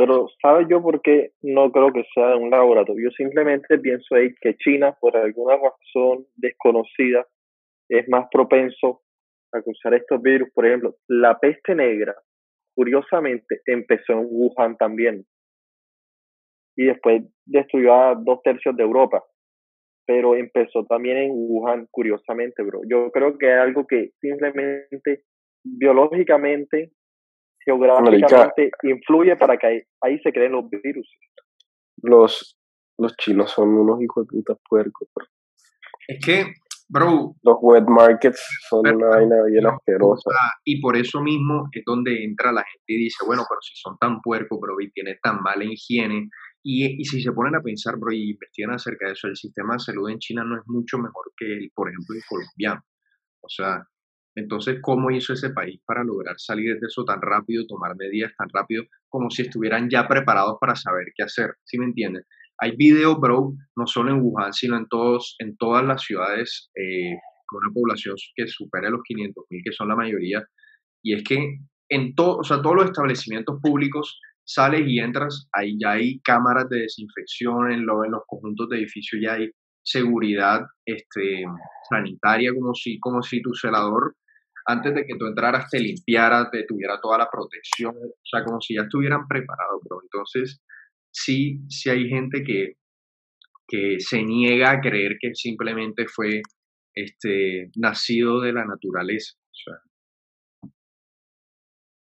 Pero, 0.02 0.26
¿sabes 0.42 0.66
yo 0.68 0.82
por 0.82 1.00
qué 1.00 1.30
no 1.42 1.70
creo 1.70 1.92
que 1.92 2.02
sea 2.12 2.34
un 2.34 2.50
laboratorio? 2.50 3.04
Yo 3.04 3.10
simplemente 3.12 3.78
pienso 3.78 4.16
ahí 4.16 4.34
que 4.40 4.56
China, 4.56 4.96
por 5.00 5.16
alguna 5.16 5.54
razón 5.54 6.26
desconocida, 6.34 7.24
es 7.88 8.08
más 8.08 8.26
propenso 8.28 9.02
a 9.52 9.62
causar 9.62 9.94
estos 9.94 10.20
virus. 10.20 10.50
Por 10.52 10.66
ejemplo, 10.66 10.96
la 11.06 11.38
peste 11.38 11.76
negra, 11.76 12.16
curiosamente, 12.74 13.60
empezó 13.64 14.14
en 14.14 14.26
Wuhan 14.28 14.76
también. 14.76 15.24
Y 16.76 16.86
después 16.86 17.22
destruyó 17.46 17.94
a 17.94 18.16
dos 18.16 18.42
tercios 18.42 18.76
de 18.76 18.82
Europa. 18.82 19.22
Pero 20.04 20.34
empezó 20.34 20.84
también 20.84 21.16
en 21.18 21.30
Wuhan, 21.32 21.86
curiosamente, 21.92 22.64
bro. 22.64 22.80
Yo 22.90 23.12
creo 23.12 23.38
que 23.38 23.52
es 23.52 23.56
algo 23.56 23.86
que 23.86 24.10
simplemente 24.20 25.22
biológicamente 25.62 26.90
geográficamente 27.64 28.70
influye 28.82 29.36
para 29.36 29.56
que 29.56 29.84
ahí, 30.00 30.18
se 30.20 30.32
creen 30.32 30.52
los 30.52 30.68
virus. 30.70 31.08
Los, 32.02 32.58
los 32.98 33.16
chinos 33.16 33.50
son 33.50 33.70
unos 33.70 34.02
hijos 34.02 34.26
de 34.26 34.30
puta 34.30 34.54
puercos. 34.68 35.08
Es 36.08 36.24
que, 36.24 36.46
bro. 36.88 37.34
Los 37.42 37.56
wet 37.60 37.84
markets 37.86 38.42
son 38.68 38.86
una 38.86 39.08
vaina 39.08 39.36
bien 39.44 39.66
asquerosa. 39.66 40.30
Y 40.64 40.80
por 40.80 40.96
eso 40.96 41.20
mismo 41.20 41.68
es 41.72 41.82
donde 41.86 42.24
entra 42.24 42.52
la 42.52 42.62
gente 42.62 42.84
y 42.86 43.04
dice, 43.04 43.24
bueno, 43.26 43.44
pero 43.48 43.60
si 43.60 43.74
son 43.76 43.96
tan 43.98 44.20
puercos, 44.20 44.58
bro, 44.60 44.80
y 44.80 44.90
tienen 44.90 45.16
tan 45.22 45.40
mala 45.42 45.64
higiene. 45.64 46.28
Y, 46.64 47.00
y 47.00 47.04
si 47.04 47.22
se 47.22 47.32
ponen 47.32 47.56
a 47.56 47.60
pensar, 47.60 47.96
bro, 47.98 48.12
y 48.12 48.30
investigan 48.30 48.72
acerca 48.72 49.06
de 49.06 49.12
eso, 49.12 49.26
el 49.28 49.36
sistema 49.36 49.74
de 49.74 49.80
salud 49.80 50.10
en 50.10 50.18
China 50.18 50.44
no 50.44 50.56
es 50.56 50.62
mucho 50.66 50.98
mejor 50.98 51.32
que 51.36 51.46
el, 51.46 51.70
por 51.74 51.88
ejemplo, 51.88 52.14
el 52.14 52.22
colombiano. 52.28 52.82
O 53.40 53.48
sea, 53.48 53.84
entonces, 54.34 54.78
¿cómo 54.80 55.10
hizo 55.10 55.34
ese 55.34 55.50
país 55.50 55.80
para 55.84 56.02
lograr 56.02 56.36
salir 56.38 56.78
de 56.80 56.86
eso 56.86 57.04
tan 57.04 57.20
rápido, 57.20 57.66
tomar 57.66 57.94
medidas 57.96 58.32
tan 58.36 58.48
rápido, 58.48 58.84
como 59.08 59.30
si 59.30 59.42
estuvieran 59.42 59.90
ya 59.90 60.08
preparados 60.08 60.56
para 60.60 60.74
saber 60.74 61.08
qué 61.14 61.24
hacer? 61.24 61.54
¿Sí 61.64 61.78
me 61.78 61.86
entienden? 61.86 62.24
Hay 62.58 62.76
videos, 62.76 63.18
bro, 63.20 63.52
no 63.76 63.86
solo 63.86 64.12
en 64.12 64.20
Wuhan, 64.22 64.52
sino 64.52 64.76
en, 64.76 64.86
todos, 64.88 65.36
en 65.38 65.56
todas 65.56 65.84
las 65.84 66.02
ciudades 66.02 66.70
eh, 66.74 67.16
con 67.46 67.60
una 67.64 67.74
población 67.74 68.16
que 68.34 68.46
supera 68.46 68.88
los 68.88 69.02
500 69.04 69.44
mil, 69.50 69.62
que 69.64 69.72
son 69.72 69.88
la 69.88 69.96
mayoría. 69.96 70.42
Y 71.02 71.14
es 71.14 71.24
que 71.24 71.58
en 71.90 72.14
todo, 72.14 72.38
o 72.38 72.44
sea, 72.44 72.62
todos 72.62 72.76
los 72.76 72.84
establecimientos 72.86 73.58
públicos 73.60 74.18
sales 74.44 74.82
y 74.86 74.98
entras, 74.98 75.48
ahí 75.52 75.76
ya 75.78 75.92
hay 75.92 76.20
cámaras 76.20 76.68
de 76.70 76.80
desinfección 76.80 77.70
en, 77.70 77.80
en 77.80 77.86
los 77.86 78.22
conjuntos 78.26 78.68
de 78.70 78.78
edificios, 78.78 79.20
ya 79.22 79.34
hay 79.34 79.50
seguridad 79.84 80.62
este, 80.86 81.44
sanitaria, 81.90 82.52
como 82.54 82.74
si, 82.74 82.98
como 82.98 83.22
si 83.22 83.42
tu 83.42 83.52
celador 83.54 84.14
antes 84.66 84.94
de 84.94 85.04
que 85.04 85.16
tú 85.18 85.26
entraras 85.26 85.70
te 85.70 85.80
limpiara, 85.80 86.50
te 86.50 86.64
tuviera 86.64 87.00
toda 87.00 87.18
la 87.18 87.30
protección, 87.30 87.96
o 87.96 88.24
sea, 88.24 88.44
como 88.44 88.60
si 88.60 88.74
ya 88.74 88.82
estuvieran 88.82 89.26
preparados, 89.26 89.82
bro. 89.84 90.00
Entonces, 90.02 90.62
sí, 91.10 91.60
sí 91.68 91.90
hay 91.90 92.08
gente 92.08 92.42
que, 92.44 92.76
que 93.66 94.00
se 94.00 94.22
niega 94.22 94.70
a 94.70 94.80
creer 94.80 95.16
que 95.20 95.34
simplemente 95.34 96.06
fue 96.06 96.42
este, 96.94 97.70
nacido 97.76 98.40
de 98.40 98.52
la 98.52 98.64
naturaleza. 98.64 99.36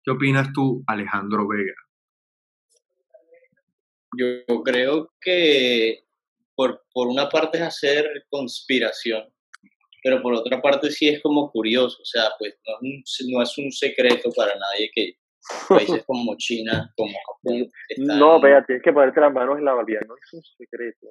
¿Qué 0.05 0.11
opinas 0.13 0.53
tú, 0.53 0.85
Alejandro 0.87 1.49
Vega? 1.49 1.75
Yo 4.17 4.63
creo 4.63 5.13
que 5.21 6.05
por, 6.55 6.85
por 6.93 7.09
una 7.09 7.29
parte 7.29 7.59
es 7.59 7.65
hacer 7.65 8.25
conspiración, 8.31 9.25
pero 10.07 10.23
por 10.23 10.35
otra 10.35 10.63
parte 10.63 10.89
sí 10.93 11.09
es 11.09 11.21
como 11.21 11.51
curioso, 11.51 12.01
o 12.01 12.05
sea, 12.05 12.31
pues 12.39 12.55
no 13.27 13.43
es 13.43 13.59
un, 13.59 13.73
secreto 13.73 14.31
para 14.37 14.55
nadie 14.55 14.89
que 14.95 15.17
países 15.69 16.05
como 16.07 16.37
China, 16.37 16.95
como 16.97 17.13
Japón... 17.27 17.69
No, 17.97 18.41
vea, 18.41 18.65
tienes 18.65 18.85
que 18.85 18.93
ponerte 18.93 19.21
las 19.21 19.33
manos 19.33 19.59
en 19.59 19.65
la 19.65 19.73
barbilla, 19.73 19.99
no 20.07 20.15
es 20.15 20.33
un 20.33 20.43
secreto. 20.45 21.09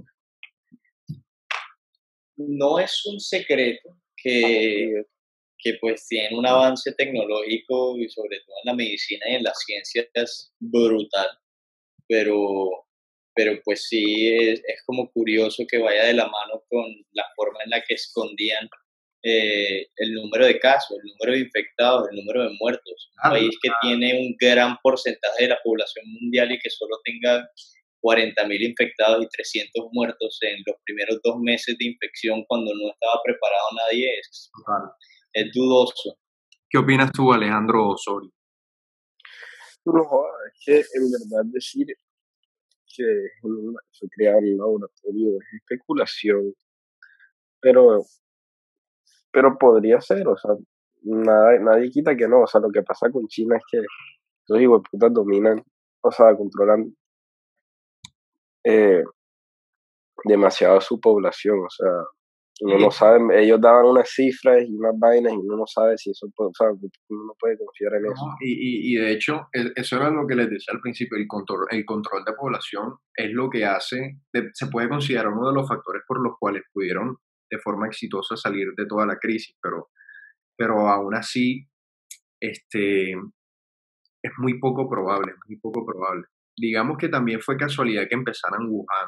No 2.38 2.80
es 2.80 3.06
un 3.06 3.20
secreto 3.20 3.98
que, 4.16 5.04
que 5.58 5.74
pues 5.82 6.08
tiene 6.08 6.38
un 6.38 6.48
avance 6.48 6.94
tecnológico 6.94 7.98
y 7.98 8.08
sobre 8.08 8.40
todo 8.46 8.56
en 8.64 8.72
la 8.72 8.76
medicina 8.76 9.26
y 9.28 9.36
en 9.36 9.44
las 9.44 9.60
ciencias 9.60 10.54
brutal, 10.58 11.28
pero 12.08 12.86
pero 13.38 13.60
pues 13.66 13.90
sí 13.90 14.34
es, 14.34 14.62
es, 14.66 14.82
como 14.86 15.12
curioso 15.12 15.66
que 15.70 15.78
vaya 15.78 16.06
de 16.06 16.14
la 16.14 16.24
mano 16.24 16.64
con 16.70 16.86
la 17.12 17.26
forma 17.36 17.60
en 17.66 17.72
la 17.72 17.82
que 17.82 17.96
escondían 17.96 18.70
eh, 19.28 19.88
el 19.96 20.14
número 20.14 20.46
de 20.46 20.60
casos, 20.60 21.00
el 21.04 21.12
número 21.14 21.34
de 21.34 21.46
infectados, 21.46 22.08
el 22.12 22.18
número 22.18 22.44
de 22.44 22.56
muertos. 22.60 23.10
Un 23.24 23.32
país 23.32 23.58
que 23.60 23.72
tiene 23.82 24.20
un 24.20 24.36
gran 24.40 24.78
porcentaje 24.84 25.46
de 25.46 25.50
la 25.50 25.58
población 25.64 26.06
mundial 26.22 26.52
y 26.52 26.60
que 26.60 26.70
solo 26.70 27.00
tenga 27.04 27.44
40.000 28.04 28.70
infectados 28.70 29.24
y 29.24 29.28
300 29.28 29.88
muertos 29.94 30.38
en 30.42 30.62
los 30.68 30.76
primeros 30.86 31.20
dos 31.24 31.38
meses 31.40 31.76
de 31.80 31.88
infección 31.88 32.46
cuando 32.48 32.72
no 32.76 32.92
estaba 32.92 33.20
preparado 33.24 33.66
nadie 33.76 34.08
es, 34.20 34.52
es 35.34 35.52
dudoso. 35.52 36.20
¿Qué 36.70 36.78
opinas 36.78 37.12
tú, 37.12 37.34
Alejandro 37.34 37.90
Osorio? 37.90 38.32
No, 39.86 40.04
es 40.48 40.64
que 40.64 40.78
en 40.78 41.12
verdad 41.12 41.46
decir 41.52 41.88
que 42.96 43.04
se 43.92 44.08
crea 44.16 44.38
un 44.38 44.56
laboratorio 44.56 45.40
es 45.40 45.62
especulación, 45.62 46.54
pero 47.60 48.06
pero 49.36 49.58
podría 49.58 50.00
ser, 50.00 50.26
o 50.30 50.38
sea, 50.38 50.52
nada, 51.04 51.60
nadie 51.60 51.90
quita 51.90 52.16
que 52.16 52.26
no, 52.26 52.44
o 52.44 52.48
sea, 52.48 52.62
lo 52.62 52.72
que 52.72 52.84
pasa 52.84 53.12
con 53.12 53.28
China 53.28 53.58
es 53.58 53.64
que 53.70 53.82
los 54.48 54.62
hijos 54.62 54.82
putas 54.90 55.14
dominan, 55.14 55.62
o 56.00 56.10
sea, 56.10 56.34
controlan 56.38 56.96
eh, 58.64 59.04
demasiado 60.24 60.80
su 60.80 61.02
población, 61.02 61.60
o 61.60 61.70
sea, 61.70 61.92
uno 62.62 62.80
no 62.80 62.92
sabe, 62.92 63.44
ellos 63.44 63.60
daban 63.60 63.88
unas 63.88 64.10
cifras 64.10 64.64
y 64.66 64.74
unas 64.74 64.98
vainas 64.98 65.34
y 65.34 65.36
uno 65.36 65.58
no 65.58 65.68
sabe 65.68 65.98
si 65.98 66.12
eso 66.12 66.30
puede, 66.34 66.52
o 66.52 66.54
sea, 66.54 66.70
uno 66.70 67.26
no 67.26 67.34
puede 67.38 67.58
confiar 67.58 67.96
en 67.96 68.06
eso. 68.06 68.26
Y, 68.40 68.94
y, 68.94 68.96
de 68.96 69.12
hecho, 69.12 69.50
e, 69.52 69.74
eso 69.76 69.98
era 69.98 70.10
lo 70.10 70.26
que 70.26 70.36
les 70.36 70.50
decía 70.50 70.74
al 70.74 70.80
principio, 70.80 71.18
el 71.18 71.28
control, 71.28 71.68
el 71.72 71.84
control 71.84 72.24
de 72.24 72.32
población 72.32 72.96
es 73.14 73.32
lo 73.34 73.50
que 73.50 73.66
hace, 73.66 74.22
se 74.54 74.68
puede 74.68 74.88
considerar 74.88 75.28
uno 75.28 75.50
de 75.50 75.56
los 75.56 75.68
factores 75.68 76.04
por 76.08 76.24
los 76.24 76.38
cuales 76.40 76.64
pudieron 76.72 77.18
de 77.50 77.60
forma 77.60 77.88
exitosa 77.88 78.36
salir 78.36 78.68
de 78.76 78.86
toda 78.86 79.06
la 79.06 79.18
crisis, 79.18 79.56
pero, 79.62 79.90
pero 80.58 80.88
aún 80.90 81.16
así 81.16 81.68
este, 82.40 83.12
es 83.12 84.32
muy 84.38 84.60
poco 84.60 84.90
probable, 84.90 85.34
muy 85.48 85.58
poco 85.58 85.86
probable. 85.86 86.26
Digamos 86.58 86.98
que 86.98 87.10
también 87.10 87.42
fue 87.42 87.58
casualidad 87.58 88.08
que 88.08 88.16
empezaran 88.16 88.68
Wuhan. 88.70 89.08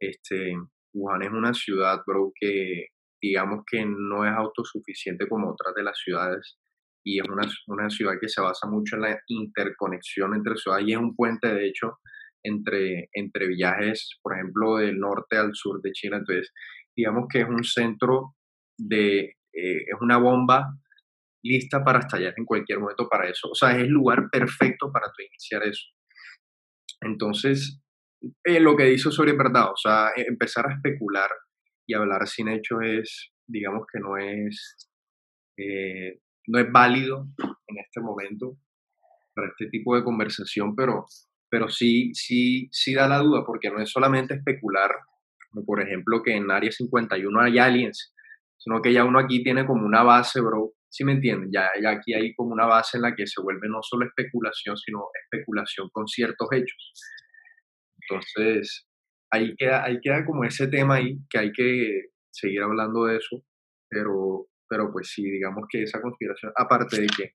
Este, 0.00 0.56
Wuhan 0.94 1.22
es 1.22 1.30
una 1.30 1.52
ciudad, 1.52 2.00
bro, 2.06 2.32
que 2.34 2.88
digamos 3.20 3.64
que 3.70 3.84
no 3.86 4.24
es 4.24 4.32
autosuficiente 4.32 5.26
como 5.28 5.50
otras 5.50 5.74
de 5.74 5.82
las 5.82 5.98
ciudades 5.98 6.58
y 7.04 7.20
es 7.20 7.28
una, 7.28 7.46
una 7.66 7.90
ciudad 7.90 8.14
que 8.20 8.28
se 8.28 8.40
basa 8.40 8.66
mucho 8.66 8.96
en 8.96 9.02
la 9.02 9.18
interconexión 9.28 10.34
entre 10.34 10.56
ciudades 10.56 10.86
y 10.86 10.92
es 10.92 10.98
un 10.98 11.14
puente, 11.14 11.48
de 11.48 11.66
hecho, 11.66 11.98
entre, 12.42 13.08
entre 13.12 13.48
viajes, 13.48 14.18
por 14.22 14.34
ejemplo, 14.34 14.76
del 14.76 14.98
norte 14.98 15.36
al 15.36 15.50
sur 15.54 15.80
de 15.82 15.92
China. 15.92 16.18
Entonces, 16.18 16.52
digamos 16.96 17.26
que 17.30 17.40
es 17.40 17.48
un 17.48 17.64
centro 17.64 18.36
de, 18.76 19.20
eh, 19.52 19.82
es 19.86 20.00
una 20.00 20.18
bomba 20.18 20.74
lista 21.42 21.84
para 21.84 22.00
estallar 22.00 22.34
en 22.36 22.44
cualquier 22.44 22.80
momento 22.80 23.08
para 23.08 23.28
eso. 23.28 23.50
O 23.50 23.54
sea, 23.54 23.72
es 23.72 23.82
el 23.82 23.88
lugar 23.88 24.28
perfecto 24.30 24.90
para 24.90 25.06
tu 25.06 25.22
iniciar 25.22 25.62
eso. 25.62 25.84
Entonces, 27.00 27.80
eh, 28.44 28.60
lo 28.60 28.76
que 28.76 28.84
dice 28.84 29.10
sobre 29.10 29.32
verdad, 29.32 29.70
o 29.70 29.76
sea, 29.76 30.08
e, 30.16 30.22
empezar 30.22 30.66
a 30.66 30.74
especular 30.74 31.30
y 31.86 31.94
hablar 31.94 32.26
sin 32.26 32.48
hechos 32.48 32.78
es, 32.82 33.32
digamos 33.46 33.84
que 33.92 34.00
no 34.00 34.16
es, 34.16 34.90
eh, 35.58 36.20
no 36.46 36.58
es 36.58 36.72
válido 36.72 37.28
en 37.66 37.78
este 37.78 38.00
momento 38.00 38.56
para 39.34 39.48
este 39.48 39.66
tipo 39.68 39.94
de 39.96 40.04
conversación, 40.04 40.74
pero, 40.74 41.06
pero 41.50 41.68
sí, 41.68 42.14
sí, 42.14 42.68
sí 42.72 42.94
da 42.94 43.06
la 43.06 43.18
duda, 43.18 43.44
porque 43.44 43.70
no 43.70 43.80
es 43.80 43.90
solamente 43.90 44.34
especular, 44.34 44.90
como 45.54 45.64
por 45.64 45.80
ejemplo 45.80 46.22
que 46.22 46.34
en 46.34 46.50
Área 46.50 46.70
51 46.70 47.40
hay 47.40 47.58
aliens, 47.58 48.12
sino 48.58 48.82
que 48.82 48.92
ya 48.92 49.04
uno 49.04 49.18
aquí 49.20 49.42
tiene 49.42 49.64
como 49.66 49.86
una 49.86 50.02
base, 50.02 50.40
bro, 50.40 50.72
¿sí 50.88 51.04
me 51.04 51.12
entienden? 51.12 51.50
Ya, 51.52 51.70
ya 51.80 51.90
aquí 51.90 52.12
hay 52.12 52.34
como 52.34 52.52
una 52.52 52.66
base 52.66 52.98
en 52.98 53.02
la 53.02 53.14
que 53.14 53.26
se 53.26 53.40
vuelve 53.40 53.68
no 53.68 53.80
solo 53.82 54.06
especulación, 54.06 54.76
sino 54.76 55.08
especulación 55.24 55.88
con 55.92 56.06
ciertos 56.08 56.48
hechos. 56.52 56.92
Entonces, 58.00 58.86
ahí 59.30 59.54
queda, 59.56 59.84
ahí 59.84 60.00
queda 60.00 60.24
como 60.24 60.44
ese 60.44 60.66
tema 60.68 60.96
ahí, 60.96 61.18
que 61.30 61.38
hay 61.38 61.52
que 61.52 62.06
seguir 62.30 62.62
hablando 62.62 63.04
de 63.06 63.16
eso, 63.16 63.44
pero, 63.88 64.46
pero 64.68 64.92
pues 64.92 65.08
sí, 65.08 65.22
digamos 65.22 65.66
que 65.68 65.82
esa 65.82 66.00
conspiración, 66.00 66.52
aparte 66.56 67.00
de 67.00 67.06
que 67.06 67.34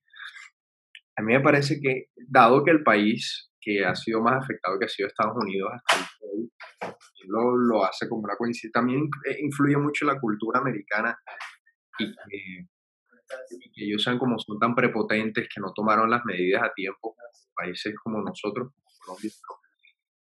a 1.18 1.22
mí 1.22 1.34
me 1.34 1.42
parece 1.42 1.80
que, 1.82 2.08
dado 2.16 2.64
que 2.64 2.72
el 2.72 2.84
país 2.84 3.49
que 3.62 3.86
ha 3.86 3.96
sido 3.96 4.22
más 4.22 4.44
afectado 4.44 4.80
que 4.80 4.86
ha 4.86 4.90
sido 4.90 5.08
Estados 5.08 5.36
Unidos 5.38 5.72
hasta 5.74 6.06
el 6.22 6.50
lo, 7.28 7.56
lo 7.56 7.86
hace 7.86 8.08
como 8.08 8.24
una 8.24 8.36
coincidencia. 8.36 8.80
También 8.80 9.10
eh, 9.30 9.38
influye 9.42 9.78
mucho 9.78 10.06
la 10.06 10.20
cultura 10.20 10.60
americana 10.60 11.18
y 11.98 12.12
que, 12.12 12.68
que, 13.74 13.86
ellos 13.86 14.04
sean 14.04 14.18
como 14.18 14.40
son 14.40 14.60
tan 14.60 14.74
prepotentes 14.74 15.48
que 15.54 15.62
no 15.62 15.74
tomaron 15.74 16.10
las 16.10 16.24
medidas 16.26 16.64
a 16.64 16.74
tiempo, 16.74 17.16
países 17.54 17.94
como 18.02 18.22
nosotros, 18.22 18.72
como 18.74 19.18
Colombia, 19.18 19.32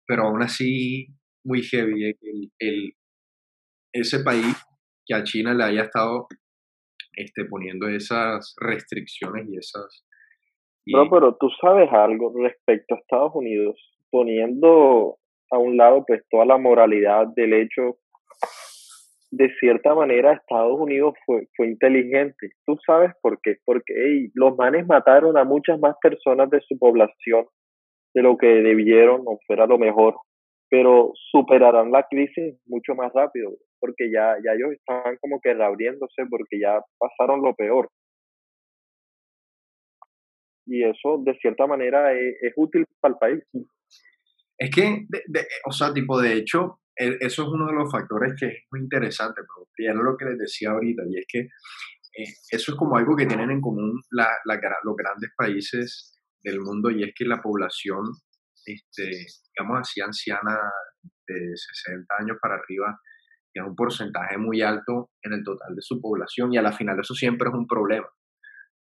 pero 0.07 0.25
aún 0.25 0.43
así 0.43 1.07
muy 1.45 1.63
heavy 1.63 2.07
eh, 2.07 2.19
el, 2.21 2.53
el, 2.59 2.97
ese 3.93 4.21
país 4.21 4.57
que 5.05 5.15
a 5.15 5.23
China 5.23 5.55
le 5.55 5.65
haya 5.65 5.83
estado 5.83 6.27
este, 7.13 7.45
poniendo 7.45 7.89
esas 7.89 8.55
restricciones 8.59 9.47
y 9.49 9.57
esas... 9.57 10.05
No, 10.87 11.11
pero 11.11 11.37
tú 11.37 11.49
sabes 11.61 11.93
algo 11.93 12.33
respecto 12.41 12.95
a 12.95 12.99
Estados 12.99 13.33
Unidos, 13.35 13.75
poniendo 14.11 15.17
a 15.51 15.59
un 15.59 15.77
lado 15.77 16.05
pues 16.07 16.23
toda 16.31 16.45
la 16.45 16.59
moralidad 16.59 17.27
del 17.35 17.53
hecho, 17.55 17.97
de 19.31 19.53
cierta 19.59 19.95
manera 19.95 20.33
Estados 20.33 20.79
Unidos 20.79 21.15
fue, 21.25 21.49
fue 21.57 21.69
inteligente. 21.69 22.51
¿Tú 22.65 22.77
sabes 22.87 23.13
por 23.21 23.41
qué? 23.43 23.57
Porque 23.65 24.29
los 24.35 24.57
manes 24.57 24.87
mataron 24.87 25.37
a 25.37 25.45
muchas 25.45 25.79
más 25.81 25.97
personas 26.01 26.51
de 26.51 26.61
su 26.61 26.79
población 26.79 27.47
de 28.15 28.23
lo 28.23 28.37
que 28.37 28.47
debieron 28.47 29.23
o 29.27 29.39
fuera 29.47 29.67
lo 29.67 29.79
mejor, 29.79 30.17
pero 30.71 31.13
superarán 31.31 31.91
la 31.93 32.07
crisis 32.09 32.59
mucho 32.67 32.95
más 32.95 33.13
rápido, 33.13 33.51
porque 33.79 34.11
ya, 34.11 34.37
ya 34.43 34.53
ellos 34.53 34.73
están 34.73 35.17
como 35.21 35.41
que 35.41 35.53
reabriéndose 35.53 36.25
porque 36.31 36.59
ya 36.61 36.81
pasaron 36.99 37.43
lo 37.43 37.55
peor. 37.55 37.89
Y 40.67 40.85
eso 40.85 41.23
de 41.25 41.35
cierta 41.39 41.67
manera 41.67 42.13
es, 42.13 42.37
es 42.43 42.53
útil 42.57 42.85
para 43.01 43.15
el 43.15 43.19
país. 43.19 43.45
Es 44.59 44.71
que, 44.71 45.07
o 45.67 45.73
sea, 45.73 45.93
tipo, 45.93 46.21
de 46.21 46.35
hecho, 46.35 46.81
e, 46.97 47.19
eso 47.21 47.43
es 47.43 47.49
uno 47.49 47.67
de 47.67 47.75
los 47.75 47.91
factores 47.91 48.35
que 48.39 48.47
es 48.47 48.55
muy 48.71 48.81
interesante, 48.81 49.43
pero 49.77 49.91
es 49.91 49.97
lo 49.97 50.17
que 50.17 50.25
les 50.25 50.39
decía 50.39 50.71
ahorita, 50.71 51.03
y 51.09 51.19
es 51.19 51.27
que 51.29 51.39
eh, 51.41 52.33
eso 52.51 52.73
es 52.73 52.79
como 52.79 52.97
algo 52.97 53.15
que 53.15 53.27
tienen 53.27 53.51
en 53.51 53.61
común 53.61 54.01
los 54.11 54.97
grandes 54.97 55.31
países 55.37 56.19
del 56.43 56.61
mundo, 56.61 56.91
y 56.91 57.05
es 57.05 57.13
que 57.15 57.27
la 57.27 57.43
población, 57.43 58.05
este, 58.65 59.27
digamos 59.55 59.81
así, 59.81 60.01
anciana 60.01 60.59
de 61.29 61.53
60 61.55 62.15
años 62.19 62.39
para 62.41 62.55
arriba, 62.55 62.99
tiene 63.53 63.69
un 63.69 63.77
porcentaje 63.77 64.39
muy 64.39 64.63
alto 64.63 65.11
en 65.23 65.35
el 65.35 65.45
total 65.45 65.75
de 65.75 65.83
su 65.83 66.01
población, 66.01 66.53
y 66.55 66.57
a 66.57 66.63
la 66.63 66.73
final 66.73 66.99
eso 66.99 67.15
siempre 67.15 67.49
es 67.49 67.55
un 67.55 67.67
problema 67.67 68.09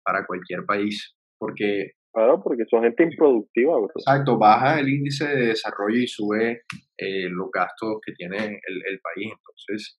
para 0.05 0.25
cualquier 0.25 0.65
país, 0.65 1.17
porque 1.45 1.93
Claro, 2.15 2.41
porque 2.41 2.63
son 2.71 2.85
gente 2.85 3.03
improductiva, 3.03 3.77
Exacto, 3.93 4.39
baja 4.39 4.79
el 4.79 4.89
índice 4.89 5.27
de 5.27 5.47
desarrollo 5.47 5.99
y 5.99 6.07
sube 6.07 6.63
eh, 6.97 7.29
los 7.29 7.51
gastos 7.53 7.99
que 8.07 8.13
tiene 8.13 8.37
el, 8.37 8.83
el, 8.87 9.01
país. 9.01 9.33
Entonces, 9.37 9.99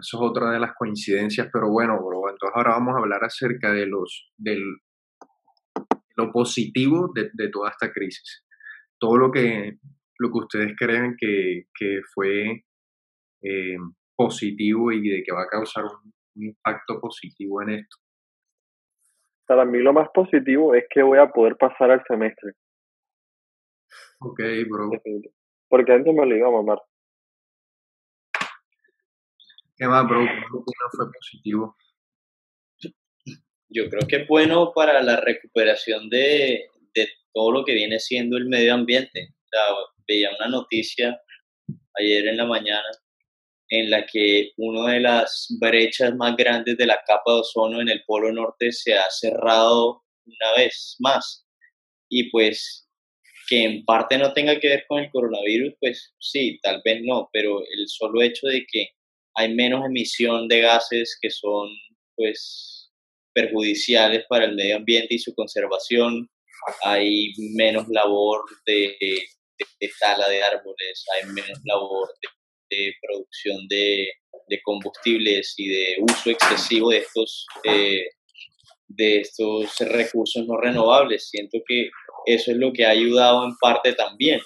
eso 0.00 0.16
es 0.16 0.30
otra 0.30 0.52
de 0.52 0.60
las 0.60 0.74
coincidencias, 0.78 1.48
pero 1.52 1.72
bueno, 1.72 1.96
bro, 1.96 2.30
entonces 2.30 2.54
ahora 2.54 2.74
vamos 2.74 2.94
a 2.94 3.00
hablar 3.00 3.24
acerca 3.24 3.72
de 3.72 3.86
los, 3.86 4.30
del, 4.36 4.62
lo 6.14 6.30
positivo 6.30 7.10
de, 7.12 7.30
de 7.32 7.48
toda 7.48 7.70
esta 7.70 7.90
crisis. 7.90 8.44
Todo 9.00 9.16
lo 9.16 9.32
que, 9.32 9.76
lo 10.20 10.28
que 10.30 10.38
ustedes 10.38 10.72
crean 10.78 11.16
que, 11.18 11.64
que 11.76 12.00
fue 12.14 12.64
eh, 13.42 13.76
positivo 14.14 14.92
y 14.92 15.08
de 15.08 15.24
que 15.24 15.32
va 15.32 15.42
a 15.42 15.48
causar 15.48 15.82
un 15.84 16.12
impacto 16.44 17.00
positivo 17.00 17.60
en 17.62 17.70
esto. 17.70 17.96
Para 19.48 19.64
mí 19.64 19.78
lo 19.78 19.94
más 19.94 20.10
positivo 20.12 20.74
es 20.74 20.84
que 20.90 21.02
voy 21.02 21.18
a 21.18 21.30
poder 21.30 21.56
pasar 21.56 21.90
al 21.90 22.04
semestre. 22.06 22.52
Ok, 24.20 24.40
bro. 24.68 24.90
Porque 25.68 25.92
antes 25.92 26.12
me 26.12 26.26
lo 26.26 26.36
iba 26.36 26.48
a 26.48 26.50
mamar. 26.50 26.78
¿Qué 29.74 29.86
más, 29.86 30.06
bro? 30.06 30.20
¿Cómo 30.50 30.64
fue 30.92 31.06
positivo? 31.10 31.76
Yo 33.70 33.88
creo 33.88 34.06
que 34.06 34.16
es 34.16 34.28
bueno 34.28 34.70
para 34.74 35.02
la 35.02 35.18
recuperación 35.18 36.10
de, 36.10 36.66
de 36.94 37.08
todo 37.32 37.50
lo 37.50 37.64
que 37.64 37.72
viene 37.72 37.98
siendo 38.00 38.36
el 38.36 38.48
medio 38.50 38.74
ambiente. 38.74 39.30
O 39.32 39.48
sea, 39.48 39.62
veía 40.06 40.28
una 40.38 40.48
noticia 40.48 41.18
ayer 41.94 42.26
en 42.26 42.36
la 42.36 42.44
mañana 42.44 42.86
en 43.68 43.90
la 43.90 44.06
que 44.06 44.52
una 44.56 44.92
de 44.92 45.00
las 45.00 45.46
brechas 45.60 46.14
más 46.16 46.36
grandes 46.36 46.76
de 46.76 46.86
la 46.86 47.02
capa 47.06 47.32
de 47.32 47.40
ozono 47.40 47.80
en 47.80 47.88
el 47.88 48.02
Polo 48.06 48.32
Norte 48.32 48.72
se 48.72 48.94
ha 48.94 49.10
cerrado 49.10 50.02
una 50.24 50.52
vez 50.56 50.96
más. 51.00 51.46
Y 52.08 52.30
pues 52.30 52.88
que 53.48 53.64
en 53.64 53.84
parte 53.84 54.18
no 54.18 54.32
tenga 54.32 54.58
que 54.60 54.68
ver 54.68 54.84
con 54.86 55.02
el 55.02 55.10
coronavirus, 55.10 55.74
pues 55.80 56.14
sí, 56.18 56.58
tal 56.62 56.82
vez 56.84 57.00
no, 57.02 57.28
pero 57.32 57.60
el 57.60 57.88
solo 57.88 58.22
hecho 58.22 58.46
de 58.46 58.66
que 58.70 58.88
hay 59.34 59.54
menos 59.54 59.84
emisión 59.86 60.48
de 60.48 60.60
gases 60.60 61.16
que 61.20 61.30
son 61.30 61.68
pues 62.16 62.90
perjudiciales 63.34 64.24
para 64.28 64.46
el 64.46 64.54
medio 64.54 64.76
ambiente 64.76 65.14
y 65.14 65.18
su 65.18 65.34
conservación, 65.34 66.28
hay 66.82 67.32
menos 67.54 67.86
labor 67.88 68.42
de, 68.66 68.96
de 69.00 69.90
tala 70.00 70.28
de 70.28 70.42
árboles, 70.42 71.04
hay 71.14 71.30
menos 71.30 71.58
labor 71.64 72.08
de 72.20 72.28
de 72.70 72.94
producción 73.00 73.66
de, 73.68 74.08
combustibles 74.64 75.54
y 75.58 75.68
de 75.68 75.96
uso 76.00 76.30
excesivo 76.30 76.90
de 76.90 76.98
estos, 76.98 77.46
eh, 77.64 78.06
de 78.86 79.20
estos 79.20 79.78
recursos 79.80 80.46
no 80.46 80.56
renovables. 80.56 81.28
Siento 81.28 81.58
que 81.66 81.90
eso 82.26 82.52
es 82.52 82.56
lo 82.56 82.72
que 82.72 82.86
ha 82.86 82.90
ayudado 82.90 83.44
en 83.44 83.54
parte 83.60 83.92
también. 83.92 84.40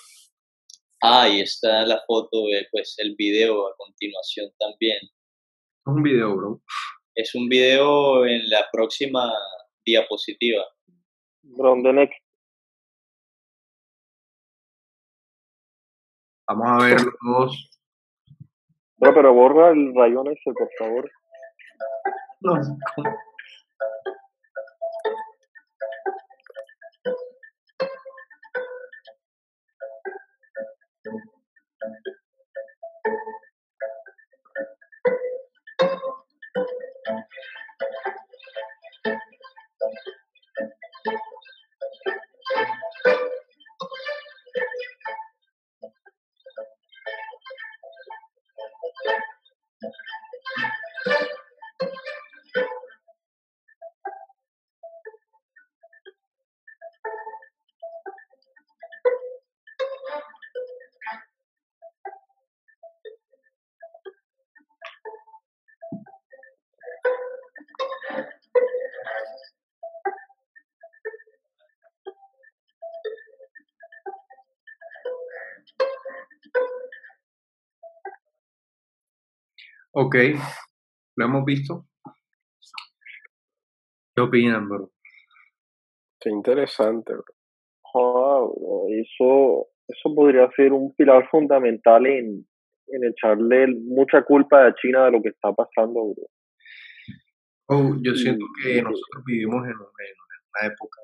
Ah, 1.01 1.23
ahí 1.23 1.41
está 1.41 1.85
la 1.85 2.01
foto, 2.07 2.45
pues 2.71 2.95
el 2.99 3.15
video 3.17 3.67
a 3.67 3.75
continuación 3.77 4.51
también. 4.59 4.99
Es 5.03 5.87
un 5.87 6.03
video, 6.03 6.37
bro. 6.37 6.63
Es 7.15 7.35
un 7.35 7.49
video 7.49 8.25
en 8.25 8.49
la 8.49 8.67
próxima 8.73 9.33
diapositiva. 9.85 10.65
Bro, 11.43 11.83
the 11.83 11.93
next. 11.93 12.19
Vamos 16.49 16.67
a 16.69 16.87
ver 16.87 17.01
los 17.01 17.15
dos 17.21 17.71
pero, 19.03 19.13
pero 19.15 19.35
borra 19.35 19.71
el 19.71 19.93
rayón 19.97 20.29
ese, 20.29 20.53
por 20.53 20.71
favor. 20.79 21.11
No, 22.41 22.55
Ok, 79.95 80.17
lo 81.17 81.25
hemos 81.25 81.45
visto. 81.45 81.87
¿Qué 84.15 84.23
opinan, 84.23 84.69
bro? 84.69 84.91
Qué 86.19 86.31
interesante, 86.31 87.13
bro. 87.13 87.25
Eso, 88.89 89.67
eso 89.87 90.15
podría 90.15 90.51
ser 90.57 90.73
un 90.73 90.95
pilar 90.95 91.29
fundamental 91.31 92.07
en, 92.07 92.47
en 92.87 93.05
echarle 93.05 93.67
mucha 93.67 94.23
culpa 94.23 94.67
a 94.67 94.75
China 94.75 95.05
de 95.07 95.13
lo 95.13 95.23
que 95.23 95.29
está 95.29 95.53
pasando, 95.53 96.15
bro. 96.15 96.27
Oh, 97.67 97.97
yo 98.01 98.15
siento 98.15 98.47
que 98.63 98.83
nosotros 98.83 99.25
vivimos 99.27 99.67
en, 99.67 99.75
una 99.75 100.73
época 100.73 101.01